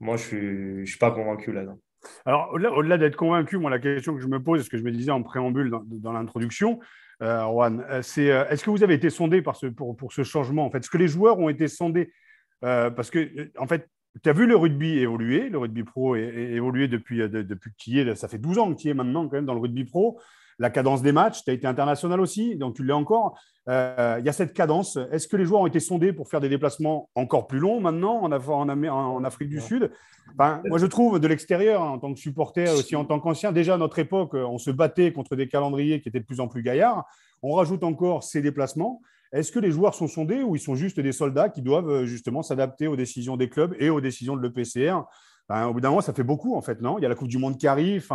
[0.00, 1.78] moi, je ne suis, suis pas convaincu là-dedans.
[2.26, 4.90] Alors, au-delà, d'être convaincu, moi, la question que je me pose, ce que je me
[4.90, 6.80] disais en préambule dans, dans l'introduction,
[7.22, 10.12] euh, Juan, euh, c'est euh, est-ce que vous avez été sondé par ce, pour, pour,
[10.12, 10.78] ce changement en fait?
[10.78, 12.12] Est-ce que les joueurs ont été sondés
[12.60, 13.88] Parce que, en fait,
[14.22, 18.14] tu as vu le rugby évoluer, le rugby pro évoluer depuis, depuis que tu es,
[18.14, 20.18] ça fait 12 ans que tu y es maintenant quand même dans le rugby pro
[20.58, 21.42] la cadence des matchs.
[21.44, 23.38] Tu as été international aussi, donc tu l'es encore.
[23.66, 24.98] Il y a cette cadence.
[25.10, 28.22] Est-ce que les joueurs ont été sondés pour faire des déplacements encore plus longs maintenant
[28.22, 29.90] en, en, en Afrique du Sud?
[30.38, 33.74] Moi, je trouve de l'extérieur, hein, en tant que supporter, aussi en tant qu'ancien, déjà
[33.74, 36.62] à notre époque, on se battait contre des calendriers qui étaient de plus en plus
[36.62, 37.04] gaillards.
[37.42, 39.00] On rajoute encore ces déplacements.
[39.32, 42.42] Est-ce que les joueurs sont sondés ou ils sont juste des soldats qui doivent justement
[42.42, 45.02] s'adapter aux décisions des clubs et aux décisions de l'EPCR
[45.48, 46.98] ben, Au bout d'un moment, ça fait beaucoup en fait, non?
[46.98, 48.08] Il y a la Coupe du Monde qui arrive.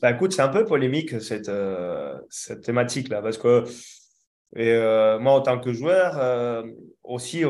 [0.00, 3.64] Bah, écoute, c'est un peu polémique cette, euh, cette thématique-là, parce que
[4.56, 6.62] et, euh, moi, en tant que joueur, euh,
[7.04, 7.42] aussi,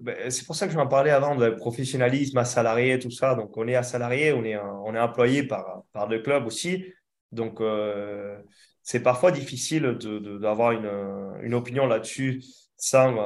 [0.00, 3.34] ben, c'est pour ça que je m'en parlais avant de professionnalisme à salarié, tout ça.
[3.34, 6.84] Donc, on est à salarié, on est, on est employé par, par le club aussi.
[7.32, 7.60] Donc,
[8.82, 9.98] c'est parfois difficile
[10.40, 12.42] d'avoir de, une, une, opinion là-dessus
[12.76, 13.16] sans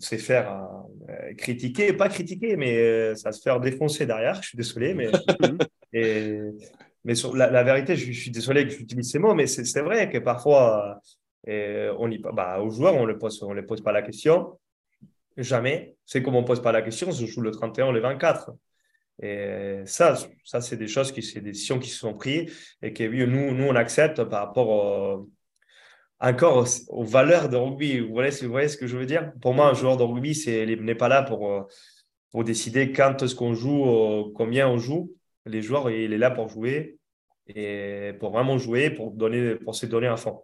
[0.00, 0.60] se faire
[1.38, 4.42] critiquer, pas critiquer, mais ça se faire défoncer derrière.
[4.42, 5.08] Je suis désolé, mais.
[5.92, 6.40] et,
[7.06, 10.18] mais sur la, vérité, je, suis désolé que j'utilise ces mots, mais c'est vrai que
[10.18, 10.98] parfois,
[11.48, 14.58] euh, on bah, aux joueurs, on ne pose, les pose pas la question.
[15.36, 15.96] Jamais.
[16.04, 18.52] C'est comme on ne pose pas la question, je joue le 31, le 24.
[19.22, 22.92] Et ça, ça c'est des choses qui, c'est des décisions qui se sont prises et
[22.92, 25.26] que nous, nous, on accepte par rapport
[26.20, 28.00] encore aux, valeurs de rugby.
[28.00, 29.32] Vous voyez, vous voyez ce que je veux dire?
[29.40, 30.38] Pour moi, un joueur de rugby
[30.80, 31.68] n'est pas là pour,
[32.30, 35.14] pour décider quand est-ce qu'on joue, combien on joue.
[35.46, 36.98] Les joueurs, il est là pour jouer
[37.46, 40.42] et pour vraiment jouer, pour, donner, pour se donner un fond.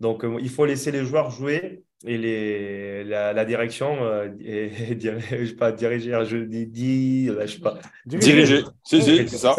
[0.00, 5.46] Donc, euh, il faut laisser les joueurs jouer et les, la, direction, euh, et, je
[5.46, 7.78] sais pas, diriger, je dis, je sais pas.
[8.04, 9.56] Diriger, c'est ça.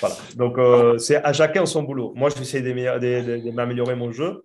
[0.00, 0.16] Voilà.
[0.36, 2.12] Donc, c'est à chacun son boulot.
[2.16, 4.44] Moi, j'essaie d'améliorer mon jeu.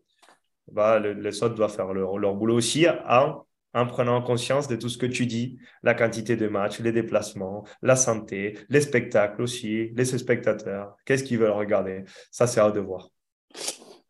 [0.72, 3.44] Bah, les autres doivent faire leur, leur boulot aussi en
[3.74, 7.66] en prenant conscience de tout ce que tu dis, la quantité de matchs, les déplacements,
[7.82, 12.04] la santé, les spectacles aussi, les spectateurs, qu'est-ce qu'ils veulent regarder?
[12.32, 13.10] Ça, c'est à devoir.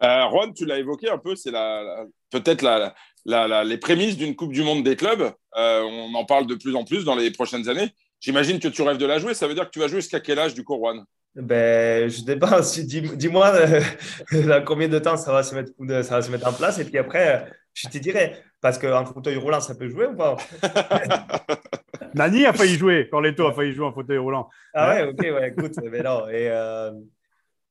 [0.03, 4.53] Euh, Juan, tu l'as évoqué un peu, c'est la, peut-être la, les prémices d'une Coupe
[4.53, 5.31] du Monde des clubs.
[5.57, 7.89] Euh, on en parle de plus en plus dans les prochaines années.
[8.19, 9.33] J'imagine que tu rêves de la jouer.
[9.33, 11.03] Ça veut dire que tu vas jouer jusqu'à quel âge, du coup, Juan?
[11.35, 12.61] Ben, je ne sais pas.
[13.15, 15.71] Dis-moi euh, combien de temps ça va, se mettre,
[16.03, 16.79] ça va se mettre en place.
[16.79, 18.35] Et puis après, je te dirai.
[18.61, 20.35] Parce qu'un fauteuil roulant, ça peut jouer ou pas?
[22.13, 23.07] Nani a failli jouer.
[23.09, 24.49] Corletto a failli jouer en fauteuil roulant.
[24.73, 26.27] Ah ouais, ok, ouais, écoute, mais non.
[26.27, 26.91] Et, euh,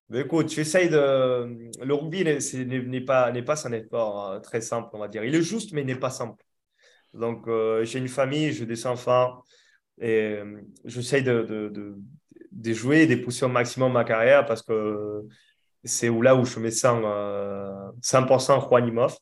[0.08, 1.70] mais écoute, j'essaye de.
[1.84, 5.24] Le rugby n'est pas, pas un effort euh, très simple, on va dire.
[5.24, 6.42] Il est juste, mais n'est pas simple.
[7.14, 9.42] Donc, euh, j'ai une famille, j'ai des enfants
[10.00, 10.38] et
[10.84, 11.96] j'essaye de, de,
[12.52, 15.22] de, jouer et de pousser au maximum ma carrière parce que
[15.82, 17.02] c'est là où je me sens
[18.02, 19.16] 100% Juanimov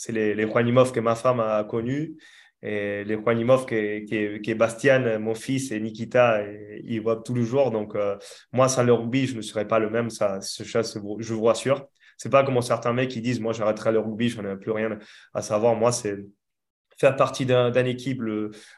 [0.00, 2.16] c'est les, les que ma femme a connus
[2.62, 4.06] et les Juanimov que,
[4.38, 6.42] que, Bastian, mon fils, et Nikita,
[6.84, 7.70] ils voient tous les jours.
[7.70, 8.16] Donc, euh,
[8.52, 11.86] moi, sans le rugby, je ne serais pas le même, ça, je vous rassure.
[12.18, 14.72] C'est pas comme certains mecs qui disent, moi, j'arrêterai le rugby, je n'en ai plus
[14.72, 14.98] rien
[15.32, 15.74] à savoir.
[15.74, 16.18] Moi, c'est
[16.98, 18.20] faire partie d'un équipe,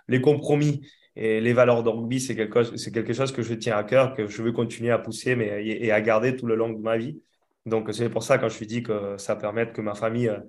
[0.06, 4.14] les compromis et les valeurs de rugby, c'est quelque, chose que je tiens à cœur,
[4.14, 6.96] que je veux continuer à pousser mais, et, à garder tout le long de ma
[6.96, 7.20] vie.
[7.66, 10.40] Donc, c'est pour ça, quand je suis dit que ça permet que ma famille euh,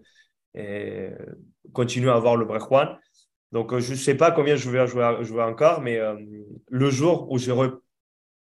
[0.55, 1.09] et
[1.73, 2.99] continuer à avoir le vrai Juan.
[3.53, 6.15] Donc, euh, je ne sais pas combien je vais jouer, encore, mais euh,
[6.69, 7.69] le jour où j'aurai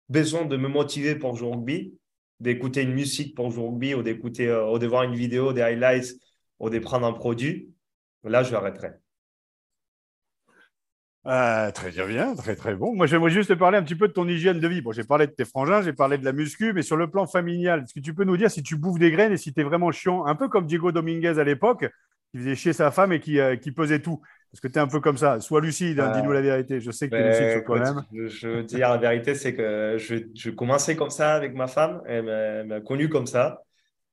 [0.07, 1.97] besoin de me motiver pour jouer au rugby,
[2.39, 5.51] d'écouter une musique pour jouer au rugby, ou d'écouter, euh, ou de voir une vidéo,
[5.51, 6.15] des highlights,
[6.59, 7.73] ou de prendre un produit,
[8.23, 8.91] là, je arrêterai.
[11.25, 12.95] Ah, très bien, très très bon.
[12.95, 14.81] Moi, j'aimerais juste te parler un petit peu de ton hygiène de vie.
[14.81, 17.27] Bon, j'ai parlé de tes frangins, j'ai parlé de la muscu, mais sur le plan
[17.27, 19.59] familial, est-ce que tu peux nous dire si tu bouffes des graines et si tu
[19.59, 21.85] es vraiment chiant, un peu comme Diego Dominguez à l'époque,
[22.31, 24.21] qui faisait chier sa femme et euh, qui pesait tout?
[24.55, 26.79] Est-ce que tu es un peu comme ça Sois lucide, hein, dis-nous la vérité.
[26.79, 28.05] Je sais que tu es ben, lucide sur toi-même.
[28.13, 32.01] Je, veux dire, la vérité, c'est que je, je, commençais comme ça avec ma femme,
[32.07, 33.63] elle m'a connu comme ça.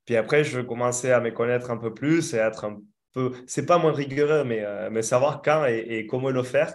[0.04, 2.80] Puis après, je commençais à me connaître un peu plus et être un
[3.14, 6.74] peu, c'est pas moins rigoureux, mais, euh, mais savoir quand et, et comment le faire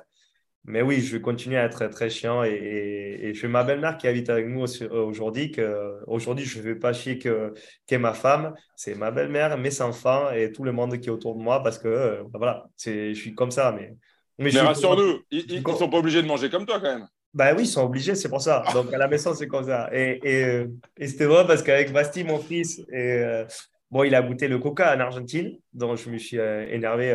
[0.68, 4.08] mais oui, je vais continuer à être très chiant et, et, je ma belle-mère qui
[4.08, 5.52] habite avec nous aujourd'hui.
[5.52, 7.54] Que aujourd'hui, je ne vais pas chier que
[7.86, 11.36] qu'est ma femme, c'est ma belle-mère, mes enfants et tout le monde qui est autour
[11.36, 13.72] de moi parce que euh, bah voilà, c'est je suis comme ça.
[13.72, 13.96] Mais
[14.40, 17.08] mais, rassure-nous, ils ne sont pas obligés de manger comme toi quand même.
[17.34, 18.64] Ben oui, ils sont obligés, c'est pour ça.
[18.74, 19.90] Donc à la maison, c'est comme ça.
[19.94, 20.68] Et, et, euh,
[20.98, 23.46] et c'était vrai parce qu'avec Basti, mon fils, et, euh,
[23.90, 27.14] bon, il a goûté le coca en Argentine, donc je me suis énervé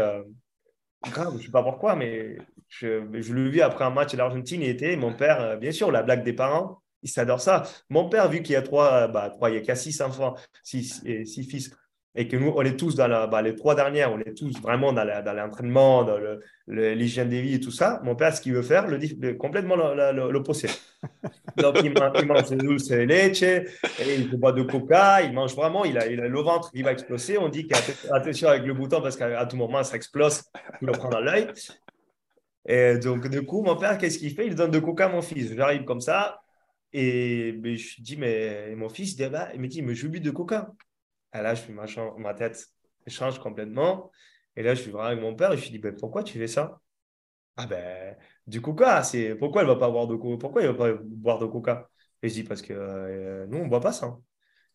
[1.10, 2.38] grave, je ne sais pas pourquoi, mais
[2.68, 5.90] je, je l'ai vu après un match l'Argentine, il était, mon père, euh, bien sûr,
[5.90, 7.64] la blague des parents, il s'adore ça.
[7.90, 11.02] Mon père, vu qu'il y a trois, bah, trois il y a six enfants, six,
[11.24, 11.74] six fils,
[12.14, 14.60] et que nous, on est tous dans la, bah, les trois dernières, on est tous
[14.60, 16.18] vraiment dans, l'entraînement, dans
[16.66, 18.00] l'hygiène des vies et tout ça.
[18.04, 20.68] Mon père, ce qu'il veut faire, le, complètement l'opposé.
[21.56, 23.64] Donc, il, il mange du dulce de leche, et
[24.18, 26.92] il boit de coca, il mange vraiment, il a, il a le ventre qui va
[26.92, 27.38] exploser.
[27.38, 30.42] On dit qu'attention avec le bouton parce qu'à tout moment, ça explose,
[30.82, 31.48] il le prend dans l'œil.
[32.66, 34.46] Et donc, du coup, mon père, qu'est-ce qu'il fait?
[34.46, 35.54] Il donne de coca à mon fils.
[35.54, 36.42] J'arrive comme ça,
[36.92, 40.30] et je dis, mais mon fils, il, bah, il me dit, mais je bu de
[40.30, 40.68] coca.
[41.34, 42.66] Et là, je machin, ma tête
[43.06, 44.10] change complètement.
[44.56, 46.38] Et là, je suis vraiment avec mon père et je lui dis, ben, pourquoi tu
[46.38, 46.80] fais ça?
[47.56, 48.16] Ah ben,
[48.46, 51.46] du coca, c'est pourquoi elle va pas boire de Pourquoi il va pas boire de
[51.46, 51.88] coca?
[52.22, 54.18] Et je dis, parce que euh, nous, on ne boit pas ça.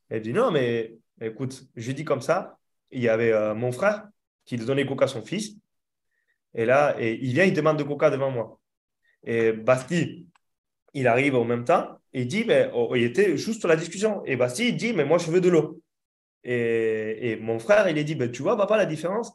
[0.09, 2.57] Elle dit, non, mais écoute, je dis comme ça,
[2.91, 4.07] il y avait euh, mon frère
[4.45, 5.55] qui donnait coca à son fils.
[6.53, 8.59] Et là, et il vient, il demande de coca devant moi.
[9.23, 10.27] Et Basti,
[10.93, 13.75] il arrive en même temps, et il dit, ben, oh, il était juste sur la
[13.75, 14.23] discussion.
[14.25, 15.81] Et Basti, il dit, mais moi, je veux de l'eau.
[16.43, 19.33] Et, mon frère, il a dit, ben, tu vois, papa, la différence,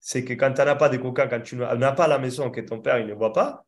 [0.00, 2.60] c'est que quand tu n'as pas de coca, quand tu n'as pas la maison, que
[2.60, 3.64] ton père, il ne voit pas,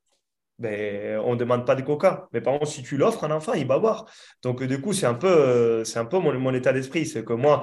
[0.58, 2.28] ben, on ne demande pas de coca.
[2.32, 4.06] Mais par contre, si tu l'offres à un enfant, il va boire.
[4.42, 7.06] Donc, du coup, c'est un peu, c'est un peu mon, mon état d'esprit.
[7.06, 7.62] C'est que moi,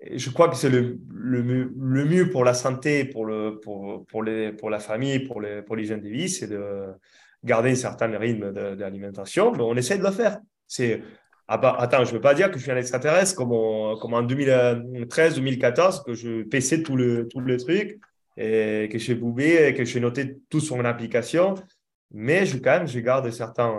[0.00, 4.52] je crois que c'est le, le, mieux pour la santé, pour, le, pour, pour, les,
[4.52, 6.88] pour la famille, pour les, pour l'hygiène de vie, c'est de
[7.44, 9.52] garder un certain rythme d'alimentation.
[9.58, 10.38] On essaie de le faire.
[10.66, 11.02] C'est
[11.52, 13.48] ah bah, attends, je ne veux pas dire que je suis un extraterrestre comme,
[13.98, 18.00] comme en 2013-2014, que je paissais tout le, tout le truc
[18.36, 21.56] et que j'ai boubé et que j'ai noté tout sur mon application.
[22.12, 23.74] Mais je, quand même, je garde certains,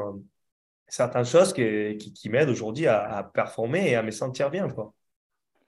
[0.85, 4.67] certaines choses qui, qui, m'aident aujourd'hui à, performer et à me sentir bien.
[4.67, 4.93] Quoi.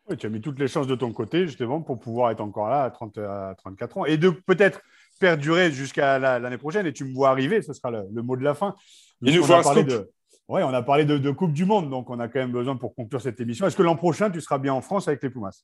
[0.09, 2.67] Oui, tu as mis toutes les chances de ton côté, justement, pour pouvoir être encore
[2.67, 4.81] là à, 30, à 34 ans et de peut-être
[5.21, 6.85] perdurer jusqu'à l'année prochaine.
[6.85, 8.75] Et tu me vois arriver, ce sera le, mot de la fin.
[9.21, 9.87] Il nous faut un scoop.
[9.87, 10.11] De...
[10.49, 12.93] Oui, on a parlé de, Coupe du Monde, donc on a quand même besoin pour
[12.93, 13.65] conclure cette émission.
[13.65, 15.63] Est-ce que l'an prochain, tu seras bien en France avec les Pumas?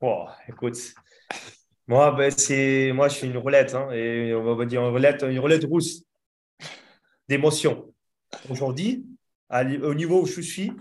[0.00, 0.76] Oh, Écoute,
[1.86, 2.92] moi, ben, c'est...
[2.92, 6.02] moi, je suis une roulette, hein, et on va dire une roulette, une roulette rousse
[7.28, 7.92] d'émotion.
[8.50, 9.06] Aujourd'hui,
[9.50, 10.72] au niveau où je suis,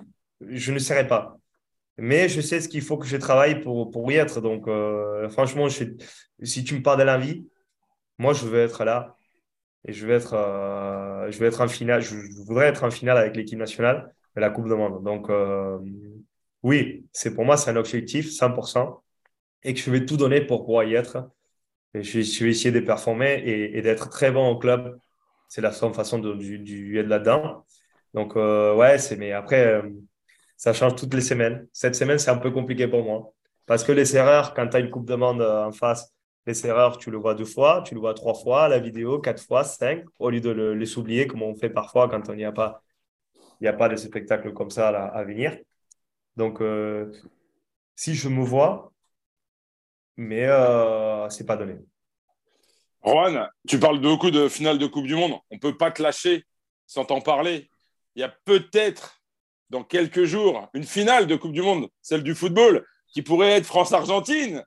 [0.41, 1.37] je ne serai pas.
[1.97, 4.41] Mais je sais ce qu'il faut que je travaille pour, pour y être.
[4.41, 7.47] Donc, euh, franchement, si tu me parles de la vie,
[8.17, 9.16] moi, je veux être là
[9.87, 12.01] et je vais être, euh, je vais être en finale.
[12.01, 15.03] Je, voudrais être en finale avec l'équipe nationale de la Coupe du Monde.
[15.03, 15.79] Donc, euh,
[16.63, 19.01] oui, c'est pour moi, c'est un objectif 100%
[19.63, 21.29] et que je vais tout donner pour pouvoir y être.
[21.93, 24.99] Je, vais essayer de performer et, d'être très bon au club.
[25.47, 27.65] C'est la seule façon de, du, du être là-dedans.
[28.13, 29.81] Donc, euh, ouais, c'est, mais après,
[30.57, 31.67] ça change toutes les semaines.
[31.71, 33.33] Cette semaine, c'est un peu compliqué pour moi.
[33.65, 36.13] Parce que les erreurs, quand tu as une Coupe de Monde en face,
[36.47, 39.43] les erreurs, tu le vois deux fois, tu le vois trois fois, la vidéo quatre
[39.43, 42.53] fois, cinq, au lieu de les oublier comme on fait parfois quand il n'y a
[42.53, 42.81] pas,
[43.59, 45.57] il n'y a pas de spectacle comme ça à, venir.
[46.37, 47.11] Donc, euh,
[47.95, 48.93] si je me vois,
[50.15, 51.75] mais euh, c'est pas donné.
[53.03, 55.33] Juan, tu parles beaucoup de finale de Coupe du Monde.
[55.51, 56.45] On peut pas te lâcher
[56.85, 57.69] sans t'en parler.
[58.15, 59.21] Il y a peut-être
[59.69, 63.65] dans quelques jours une finale de Coupe du Monde, celle du football, qui pourrait être
[63.65, 64.63] France-Argentine.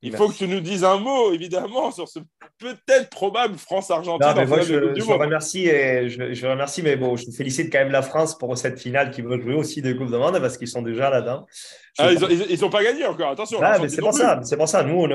[0.00, 2.20] Il faut que tu nous dises un mot, évidemment, sur ce
[2.58, 4.46] peut-être probable France-Argentine.
[4.62, 8.56] je, je remercie, et je, remercie, mais bon, je félicite quand même la France pour
[8.56, 11.46] cette finale qui veut jouer aussi de Coupe de Monde parce qu'ils sont déjà là-dedans.
[11.98, 13.58] Ah, ils n'ont pas gagné encore, attention.
[13.60, 14.84] Ah, c'est pour ça, c'est pour ça.
[14.84, 15.08] Nous,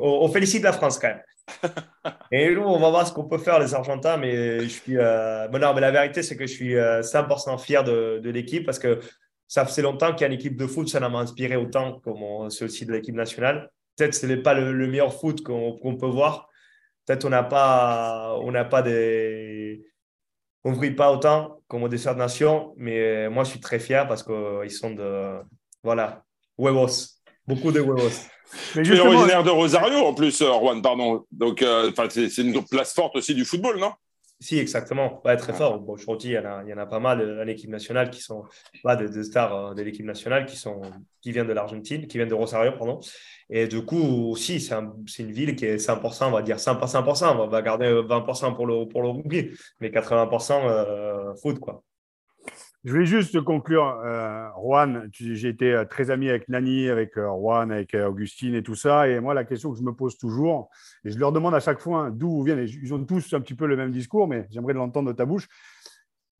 [0.00, 1.22] on, félicite la France quand même.
[2.32, 4.96] et nous, on va voir ce qu'on peut faire, les Argentins, mais je suis.
[4.96, 8.64] Euh, non, mais la vérité, c'est que je suis 100% euh, fier de, de l'équipe
[8.64, 9.00] parce que
[9.46, 12.48] ça fait longtemps qu'il y a une équipe de foot, ça m'a inspiré autant comme
[12.48, 16.48] c'est aussi de l'équipe nationale peut-être ce n'est pas le, meilleur foot qu'on peut voir.
[17.06, 19.84] Peut-être on n'a pas, on n'a pas des,
[20.64, 24.06] on brille pas autant comme au dessert de nation, mais moi je suis très fier
[24.06, 25.40] parce qu'ils sont de,
[25.82, 26.24] voilà,
[26.58, 28.28] huevos, beaucoup de huevos.
[28.74, 31.24] Mais es originaire de Rosario en plus, euh, Juan, pardon.
[31.30, 33.92] Donc, euh, c'est une place forte aussi du football, non?
[34.40, 35.20] Si, exactement.
[35.38, 35.80] très fort.
[35.80, 38.08] Bon, aujourd'hui, il y, en a, il y en a pas mal à l'équipe nationale
[38.08, 38.44] qui sont
[38.82, 40.80] pas des, stars euh, de l'équipe nationale qui, sont,
[41.20, 43.00] qui viennent de l'Argentine, qui viennent de Rosario, pardon.
[43.50, 44.74] Et du coup, aussi, c'est
[45.18, 47.36] une ville qui est 100%, on va dire 100%, 100%.
[47.38, 49.50] On va garder 20% pour le, pour le rugby,
[49.80, 51.82] mais 80% euh, foot, quoi.
[52.82, 57.28] Je voulais juste conclure, euh, Juan, j'ai été euh, très ami avec Nani, avec euh,
[57.28, 59.06] Juan, avec Augustine et tout ça.
[59.06, 60.70] Et moi, la question que je me pose toujours,
[61.04, 63.54] et je leur demande à chaque fois hein, d'où viennent, ils ont tous un petit
[63.54, 65.46] peu le même discours, mais j'aimerais l'entendre de ta bouche.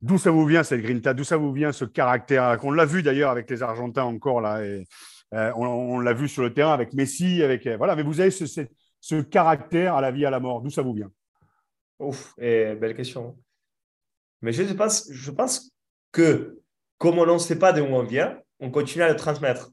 [0.01, 1.13] D'où ça vous vient cette grinta?
[1.13, 2.57] D'où ça vous vient ce caractère?
[2.63, 4.83] On l'a vu d'ailleurs avec les Argentins encore là, et
[5.31, 7.95] on, l'a vu sur le terrain avec Messi, avec voilà.
[7.95, 10.63] Mais vous avez ce, caractère à la vie à la mort.
[10.63, 11.11] D'où ça vous vient?
[11.99, 13.37] Ouf, et belle question.
[14.41, 15.71] Mais je pense, je pense
[16.11, 16.59] que,
[16.97, 19.71] comme on ne sait pas d'où on vient, on continue à le transmettre.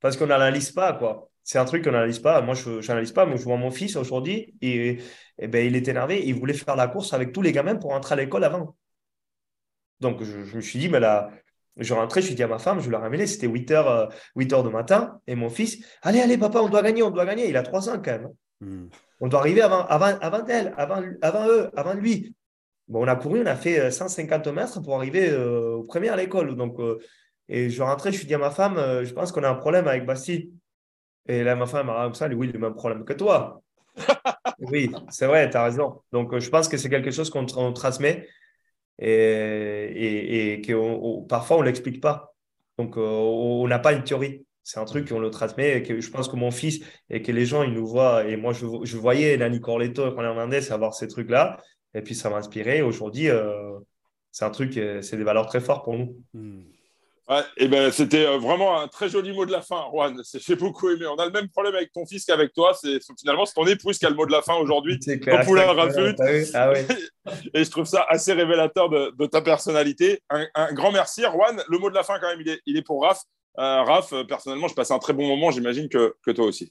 [0.00, 1.30] Parce qu'on n'analyse pas, quoi.
[1.42, 2.40] C'est un truc qu'on n'analyse pas.
[2.42, 3.24] Moi, je n'analyse pas.
[3.24, 4.98] Moi, je vois mon fils aujourd'hui, et,
[5.38, 6.26] et ben, il est énervé.
[6.26, 8.76] Il voulait faire la course avec tous les gamins pour rentrer à l'école avant.
[10.00, 11.30] Donc, je, me suis dit, mais là,
[11.76, 14.10] je rentrais, je suis dit à ma femme, je lui ai ramené, c'était 8 h
[14.34, 17.24] 8 heures du matin, et mon fils, allez, allez, papa, on doit gagner, on doit
[17.24, 17.48] gagner.
[17.48, 18.28] Il a 3 ans quand même.
[18.60, 18.88] Hmm.
[19.20, 22.34] On doit arriver avant, avant, avant elle, avant, avant eux, avant lui
[22.92, 26.16] on a couru, on a fait 150 euh, mètres pour arriver euh, au premier à
[26.16, 26.56] l'école.
[26.56, 26.98] Donc, euh,
[27.48, 29.86] et je rentrais, je suis dit à ma femme, je pense qu'on a un problème
[29.86, 30.52] avec Bastille.
[31.28, 33.62] Et là, ma femme m'a comme ça, oui, le même problème que toi.
[34.58, 36.00] oui, c'est vrai, tu as raison.
[36.12, 38.28] Donc, je pense que c'est quelque chose qu'on transmet
[38.98, 42.34] et, et, et que parfois on ne l'explique pas.
[42.78, 44.44] Donc, on n'a pas une théorie.
[44.64, 47.30] C'est un truc qu'on le transmet et que je pense que mon fils et que
[47.30, 48.24] les gens, ils nous voient.
[48.24, 51.58] Et moi, je, je voyais Nani Corletto et Juan Hernandez avoir ces trucs-là.
[51.96, 52.82] Et puis, ça m'a inspiré.
[52.82, 53.78] Aujourd'hui, euh,
[54.30, 56.14] c'est un truc, euh, c'est des valeurs très fortes pour nous.
[56.34, 56.62] Hmm.
[57.28, 60.20] Ouais, et ben, c'était euh, vraiment un très joli mot de la fin, Juan.
[60.34, 61.06] J'ai beaucoup aimé.
[61.06, 62.76] On a le même problème avec ton fils qu'avec toi.
[62.80, 64.98] C'est finalement c'est ton épouse qui a le mot de la fin aujourd'hui.
[65.00, 65.40] C'est clair.
[66.54, 66.72] Ah,
[67.54, 70.22] et je trouve ça assez révélateur de, ta personnalité.
[70.28, 71.60] Un, grand merci, Juan.
[71.66, 73.22] Le mot de la fin, quand même, il est, il est pour Raph.
[73.56, 75.50] Raph, personnellement, je passe un très bon moment.
[75.50, 76.70] J'imagine que, que toi aussi.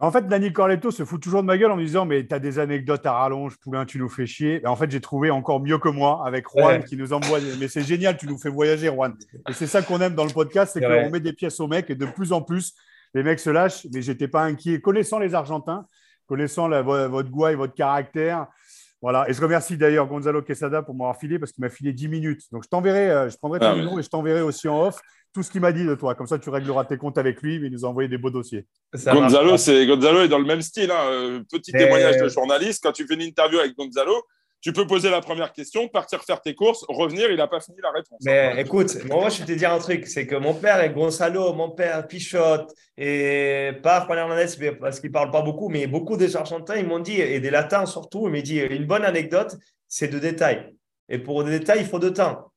[0.00, 2.32] En fait, Dani Corletto se fout toujours de ma gueule en me disant Mais tu
[2.32, 4.64] as des anecdotes à rallonge, Poulain, tu nous fais chier.
[4.64, 7.38] en fait, j'ai trouvé encore mieux que moi avec Juan qui nous envoie.
[7.58, 9.16] Mais c'est génial, tu nous fais voyager, Juan.
[9.48, 11.90] Et c'est ça qu'on aime dans le podcast c'est qu'on met des pièces aux mecs
[11.90, 12.74] et de plus en plus,
[13.12, 13.86] les mecs se lâchent.
[13.92, 14.80] Mais j'étais pas inquiet.
[14.80, 15.86] Connaissant les Argentins,
[16.26, 18.46] connaissant votre goût et votre caractère,
[19.00, 19.28] voilà.
[19.28, 22.42] Et je remercie d'ailleurs Gonzalo Quesada pour m'avoir filé parce qu'il m'a filé 10 minutes.
[22.50, 25.00] Donc je t'enverrai, euh, je prendrai ton ah, numéro et je t'enverrai aussi en off.
[25.32, 26.14] tout ce qu'il m'a dit de toi.
[26.14, 28.30] Comme ça, tu régleras tes comptes avec lui, mais il nous a envoyé des beaux
[28.30, 28.66] dossiers.
[29.06, 30.90] Gonzalo, c'est Gonzalo est dans le même style.
[30.90, 31.10] Hein.
[31.10, 32.82] Euh, petit témoignage de journaliste.
[32.82, 34.14] Quand tu fais une interview avec Gonzalo,
[34.60, 37.78] tu peux poser la première question, partir faire tes courses, revenir, il n'a pas fini
[37.82, 38.18] la réponse.
[38.24, 41.52] Mais écoute, moi, je vais te dire un truc c'est que mon père est Gonzalo,
[41.52, 46.16] mon père Pichotte et pas Juan Hernandez parce qu'il ne parle pas beaucoup, mais beaucoup
[46.16, 49.56] des Argentins, ils m'ont dit, et des Latins surtout, ils m'ont dit une bonne anecdote,
[49.86, 50.74] c'est de détails.
[51.08, 52.52] Et pour des détails, il faut de temps.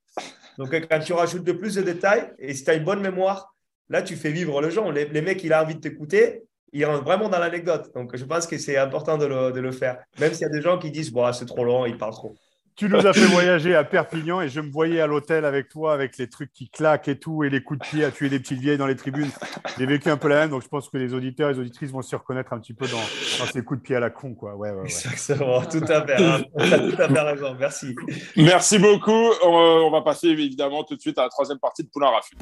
[0.57, 3.55] Donc, quand tu rajoutes de plus de détails, et si tu as une bonne mémoire,
[3.89, 4.91] là, tu fais vivre le gens.
[4.91, 6.43] Les, les mecs, il a envie de t'écouter,
[6.73, 7.91] il rentre vraiment dans l'anecdote.
[7.93, 9.99] Donc, je pense que c'est important de le, faire.
[10.19, 12.35] Même s'il y a des gens qui disent, bon, c'est trop long, il parle trop.
[12.75, 15.93] Tu nous as fait voyager à Perpignan et je me voyais à l'hôtel avec toi,
[15.93, 18.39] avec les trucs qui claquent et tout, et les coups de pied à tuer les
[18.39, 19.29] petites vieilles dans les tribunes.
[19.77, 21.91] J'ai vécu un peu la même, donc je pense que les auditeurs et les auditrices
[21.91, 24.33] vont se reconnaître un petit peu dans, ces coups de pied à la con.
[24.33, 24.55] Quoi.
[24.55, 26.23] Ouais, ouais, Exactement, tout à fait.
[26.23, 26.43] Hein.
[26.57, 27.95] Tu as tout à fait raison, merci.
[28.37, 29.29] Merci beaucoup.
[29.43, 32.37] On, va passer évidemment tout de suite à la troisième partie de Poulain Rafut.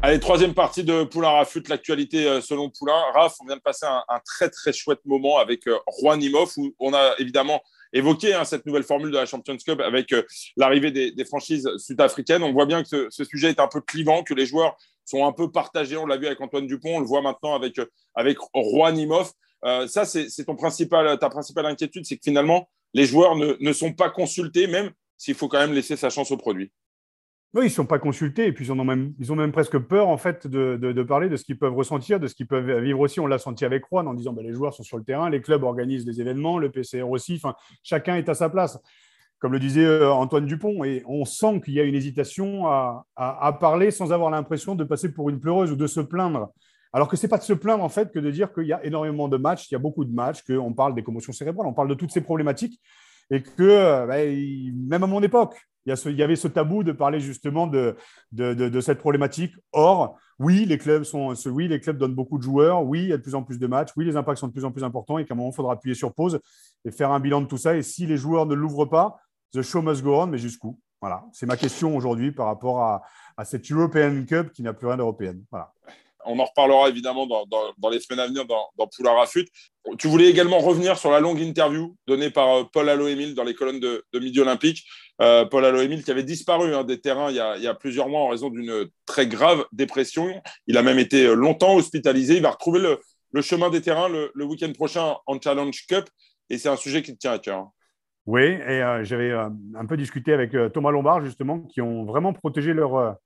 [0.00, 3.02] Allez, troisième partie de Poulain Rafut, l'actualité euh, selon Poulain.
[3.14, 6.72] Raf, on vient de passer un, très très chouette moment avec euh, Juan Imhoff où
[6.78, 7.60] on a évidemment
[7.92, 10.22] évoqué hein, cette nouvelle formule de la Champions Cup avec euh,
[10.56, 12.44] l'arrivée des, franchises sud-africaines.
[12.44, 15.32] On voit bien que ce, sujet est un peu clivant, que les joueurs sont un
[15.32, 15.96] peu partagés.
[15.96, 17.80] On l'a vu avec Antoine Dupont, on le voit maintenant avec,
[18.14, 19.32] avec Juan Imhoff.
[19.88, 24.10] ça, c'est principal, ta principale inquiétude, c'est que finalement, les joueurs ne, ne sont pas
[24.10, 26.70] consultés, même s'il faut quand même laisser sa chance au produit.
[27.54, 30.46] Oui, ils ne sont pas consultés et puis ils ont même, presque peur en fait
[30.46, 33.20] de, parler de ce qu'ils peuvent ressentir, de ce qu'ils peuvent vivre aussi.
[33.20, 35.40] On l'a senti avec Juan en disant bah, les joueurs sont sur le terrain, les
[35.40, 37.40] clubs organisent des événements, le PCR aussi,
[37.82, 38.78] chacun est à sa place.
[39.38, 43.56] Comme le disait euh, Antoine Dupont, et on sent qu'il y a une hésitation à,
[43.58, 46.50] parler sans avoir l'impression de passer pour une pleureuse ou de se plaindre.
[46.92, 48.72] Alors que ce n'est pas de se plaindre en fait que de dire qu'il y
[48.74, 51.66] a énormément de matchs, il y a beaucoup de matchs, qu'on parle des commotions cérébrales,
[51.66, 52.78] on parle de toutes ces problématiques
[53.30, 55.56] et que euh, bah, même à mon époque,
[56.06, 57.96] il y, avait ce tabou de parler justement de,
[58.80, 59.54] cette problématique.
[59.72, 62.84] Or, oui, les clubs sont, oui, les clubs donnent beaucoup de joueurs.
[62.84, 63.90] Oui, il y a de plus en plus de matchs.
[63.96, 65.72] Oui, les impacts sont de plus en plus importants et qu'à un moment, il faudra
[65.72, 66.40] appuyer sur pause
[66.84, 67.76] et faire un bilan de tout ça.
[67.76, 69.18] Et si les joueurs ne l'ouvrent pas,
[69.52, 70.26] the show must go on.
[70.26, 70.78] Mais jusqu'où?
[71.00, 73.02] Voilà, c'est ma question aujourd'hui par rapport à,
[73.36, 75.44] à cette European Cup qui n'a plus rien d'européenne.
[75.50, 75.72] Voilà.
[76.24, 79.48] On en reparlera évidemment dans, les semaines à venir dans, dans Poula Rafut.
[79.98, 83.54] Tu voulais également revenir sur la longue interview donnée par euh, Paul Allo-Émile dans les
[83.54, 84.84] colonnes de, Midi Olympique.
[85.20, 88.28] Euh, Paul Allo-Émile qui avait disparu hein, des terrains il y, a, plusieurs mois en
[88.28, 90.42] raison d'une très grave dépression.
[90.66, 92.36] Il a même été longtemps hospitalisé.
[92.36, 92.80] Il va retrouver
[93.32, 96.04] le, chemin des terrains le, week-end prochain en Challenge Cup.
[96.50, 97.68] Et c'est un sujet qui te tient à cœur.
[98.26, 102.74] Oui, et euh, j'avais un peu discuté avec Thomas Lombard, justement, qui ont vraiment protégé
[102.74, 103.16] leur,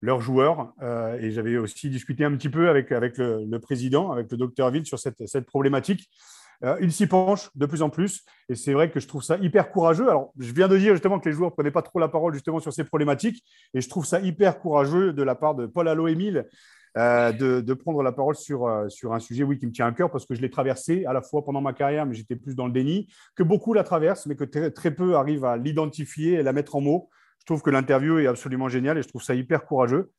[0.00, 0.72] leurs joueurs.
[0.82, 4.70] Euh, et j'avais aussi discuté un petit peu avec, avec le, président, avec le docteur
[4.70, 6.08] Ville sur cette, cette problématique.
[6.64, 9.36] Euh, il s'y penche de plus en plus et c'est vrai que je trouve ça
[9.36, 10.08] hyper courageux.
[10.08, 12.34] Alors, je viens de dire justement que les joueurs ne prenaient pas trop la parole
[12.34, 13.44] justement sur ces problématiques
[13.74, 16.46] et je trouve ça hyper courageux de la part de Paul Allo-Émile
[16.96, 19.92] euh, de, de, prendre la parole sur, sur un sujet oui, qui me tient à
[19.92, 22.56] cœur parce que je l'ai traversé à la fois pendant ma carrière, mais j'étais plus
[22.56, 26.32] dans le déni, que beaucoup la traversent, mais que très, très peu arrivent à l'identifier
[26.32, 27.08] et la mettre en mots.
[27.48, 30.12] Je trouve que l'interview est absolument géniale et je trouve ça hyper courageux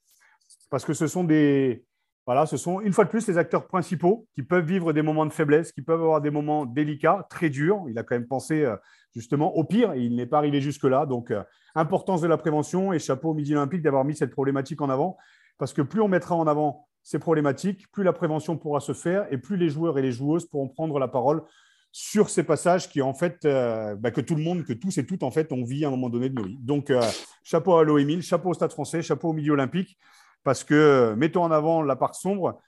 [0.72, 1.86] parce que ce sont des.
[2.26, 5.28] Voilà, ce sont une fois de plus les acteurs principaux qui peuvent vivre des moments
[5.28, 7.84] de faiblesse, qui peuvent avoir des moments délicats, très durs.
[7.88, 8.76] Il a quand même pensé euh,
[9.14, 11.06] justement au pire et il n'est pas arrivé jusque-là.
[11.06, 11.44] Donc, euh,
[11.76, 15.16] importance de la prévention et chapeau au Midi Olympique d'avoir mis cette problématique en avant
[15.60, 19.32] parce que plus on mettra en avant ces problématiques, plus la prévention pourra se faire
[19.32, 21.44] et plus les joueurs et les joueuses pourront prendre la parole
[21.92, 25.06] sur ces passages qui, en fait, euh, bah, que tout le monde, que tous et
[25.06, 26.58] toutes, en fait, ont vu à un moment donné de nos vies.
[26.60, 27.02] Donc, euh,
[27.44, 29.98] chapeau à l'OEMIL, chapeau au Stade français, chapeau au milieu olympique,
[30.44, 32.60] parce que euh, mettons en avant la part sombre,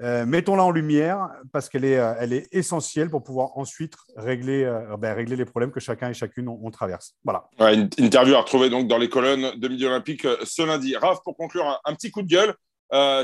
[0.00, 4.64] mettons-la en lumière, parce qu'elle est, elle est essentielle pour pouvoir ensuite régler,
[4.96, 7.16] ben, régler les problèmes que chacun et chacune on, traverse.
[7.24, 7.48] Voilà.
[7.58, 10.94] une interview à retrouver donc dans les colonnes de Midi Olympique ce lundi.
[10.94, 12.54] Raph, pour conclure, un, petit coup de gueule.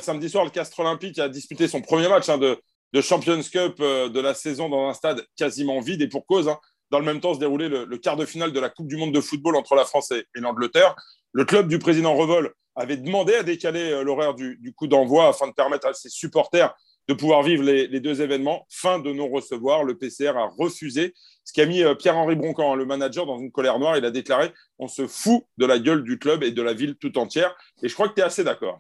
[0.03, 2.59] samedi soir, le Castre Olympique a disputé son premier match hein, de
[2.95, 6.49] de Champions Cup euh, de la saison dans un stade quasiment vide et pour cause.
[6.49, 6.59] Hein.
[6.91, 9.13] Dans le même temps se déroulait le, quart de finale de la Coupe du Monde
[9.13, 10.95] de football entre la France et, l'Angleterre.
[11.33, 15.49] Le club du président Revol avait demandé à décaler euh, l'horaire du, coup d'envoi afin
[15.49, 16.73] de permettre à ses supporters
[17.09, 18.65] de pouvoir vivre les, deux événements.
[18.71, 22.87] Fin de non-recevoir, le PCR a refusé, ce qui a mis euh, Pierre-Henri Broncan, le
[22.87, 23.97] manager, dans une colère noire.
[23.97, 26.95] Il a déclaré On se fout de la gueule du club et de la ville
[26.95, 27.57] tout entière.
[27.83, 28.79] Et je crois que tu es assez d'accord.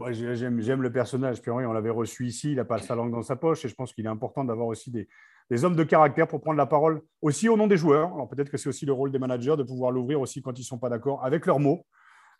[0.00, 1.42] Ah, j'aime, le personnage.
[1.42, 3.64] Pierre on l'avait reçu ici, il n'a pas sa langue dans sa poche.
[3.64, 6.66] Et je pense qu'il est important d'avoir aussi des, hommes de caractère pour prendre la
[6.66, 8.12] parole aussi au nom des joueurs.
[8.14, 10.62] Alors peut-être que c'est aussi le rôle des managers de pouvoir l'ouvrir aussi quand ils
[10.62, 11.84] ne sont pas d'accord avec leurs mots.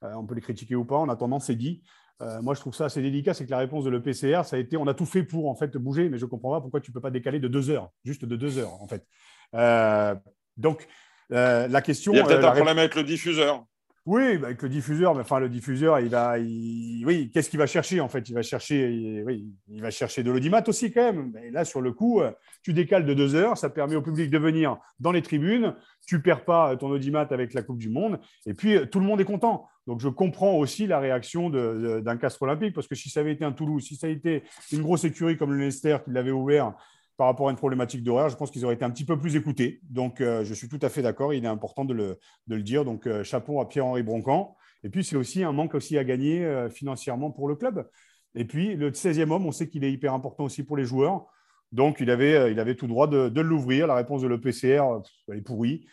[0.02, 0.96] Euh, on peut les critiquer ou pas.
[0.96, 1.82] En attendant, c'est dit.
[2.22, 3.34] Euh, moi, je trouve ça assez délicat.
[3.34, 5.54] C'est que la réponse de l'EPCR, ça a été on a tout fait pour en
[5.54, 7.70] fait bouger, mais je ne comprends pas pourquoi tu ne peux pas décaler de deux
[7.70, 9.06] heures, juste de deux heures en fait.
[9.54, 10.14] Euh,
[10.56, 10.86] donc,
[11.28, 12.12] la question.
[12.12, 13.64] Il y a peut-être un problème avec le diffuseur.
[14.04, 17.68] Oui, bah, avec le diffuseur, mais enfin le diffuseur, il va, oui, qu'est-ce qu'il va
[17.68, 18.28] chercher en fait?
[18.28, 19.24] Il va chercher,
[19.68, 21.30] il va chercher de l'audimat aussi quand même.
[21.32, 22.20] Mais là, sur le coup,
[22.64, 25.76] tu décales de deux heures, ça permet au public de venir dans les tribunes.
[26.04, 29.20] Tu perds pas ton audimat avec la Coupe du Monde, et puis tout le monde
[29.20, 29.68] est content.
[29.86, 33.44] Donc je comprends aussi la réaction d'un castre olympique, parce que si ça avait été
[33.44, 34.42] un Toulouse, si ça avait été
[34.72, 36.74] une grosse écurie comme le Leicester qui l'avait ouvert
[37.16, 39.36] par rapport à une problématique d'horaire, je pense qu'ils auraient été un petit peu plus
[39.36, 39.80] écoutés.
[39.88, 41.34] Donc, euh, je suis tout à fait d'accord.
[41.34, 42.84] Il est important de le, dire.
[42.84, 44.56] Donc, euh, chapeau à Pierre-Henri Broncan.
[44.82, 47.88] Et puis, c'est aussi un manque aussi à gagner euh, financièrement pour le club.
[48.34, 51.26] Et puis, le 16e homme, on sait qu'il est hyper important aussi pour les joueurs.
[51.70, 53.86] Donc, il avait, tout droit de, l'ouvrir.
[53.86, 54.82] La réponse de l'EPCR,
[55.28, 55.86] elle est pourrie,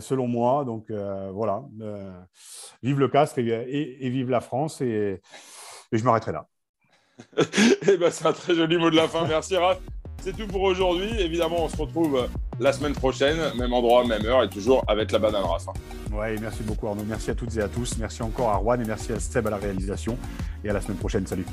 [0.00, 0.64] selon moi.
[0.64, 1.64] Donc, voilà.
[2.82, 4.80] vive le castre et, vive la France.
[4.80, 5.20] Et,
[5.92, 6.48] et je m'arrêterai là.
[7.88, 9.26] eh ben, c'est un très joli mot de la fin.
[9.26, 9.78] Merci, Raph.
[10.24, 11.10] C'est tout pour aujourd'hui.
[11.20, 12.26] Évidemment, on se retrouve
[12.58, 15.74] la semaine prochaine, même endroit, même heure, et toujours avec la banane Rafa.
[16.10, 17.04] Ouais, merci beaucoup Arnaud.
[17.06, 17.98] Merci à toutes et à tous.
[17.98, 20.16] Merci encore à Juan et merci à Seb à la réalisation.
[20.64, 21.26] Et à la semaine prochaine.
[21.26, 21.44] Salut.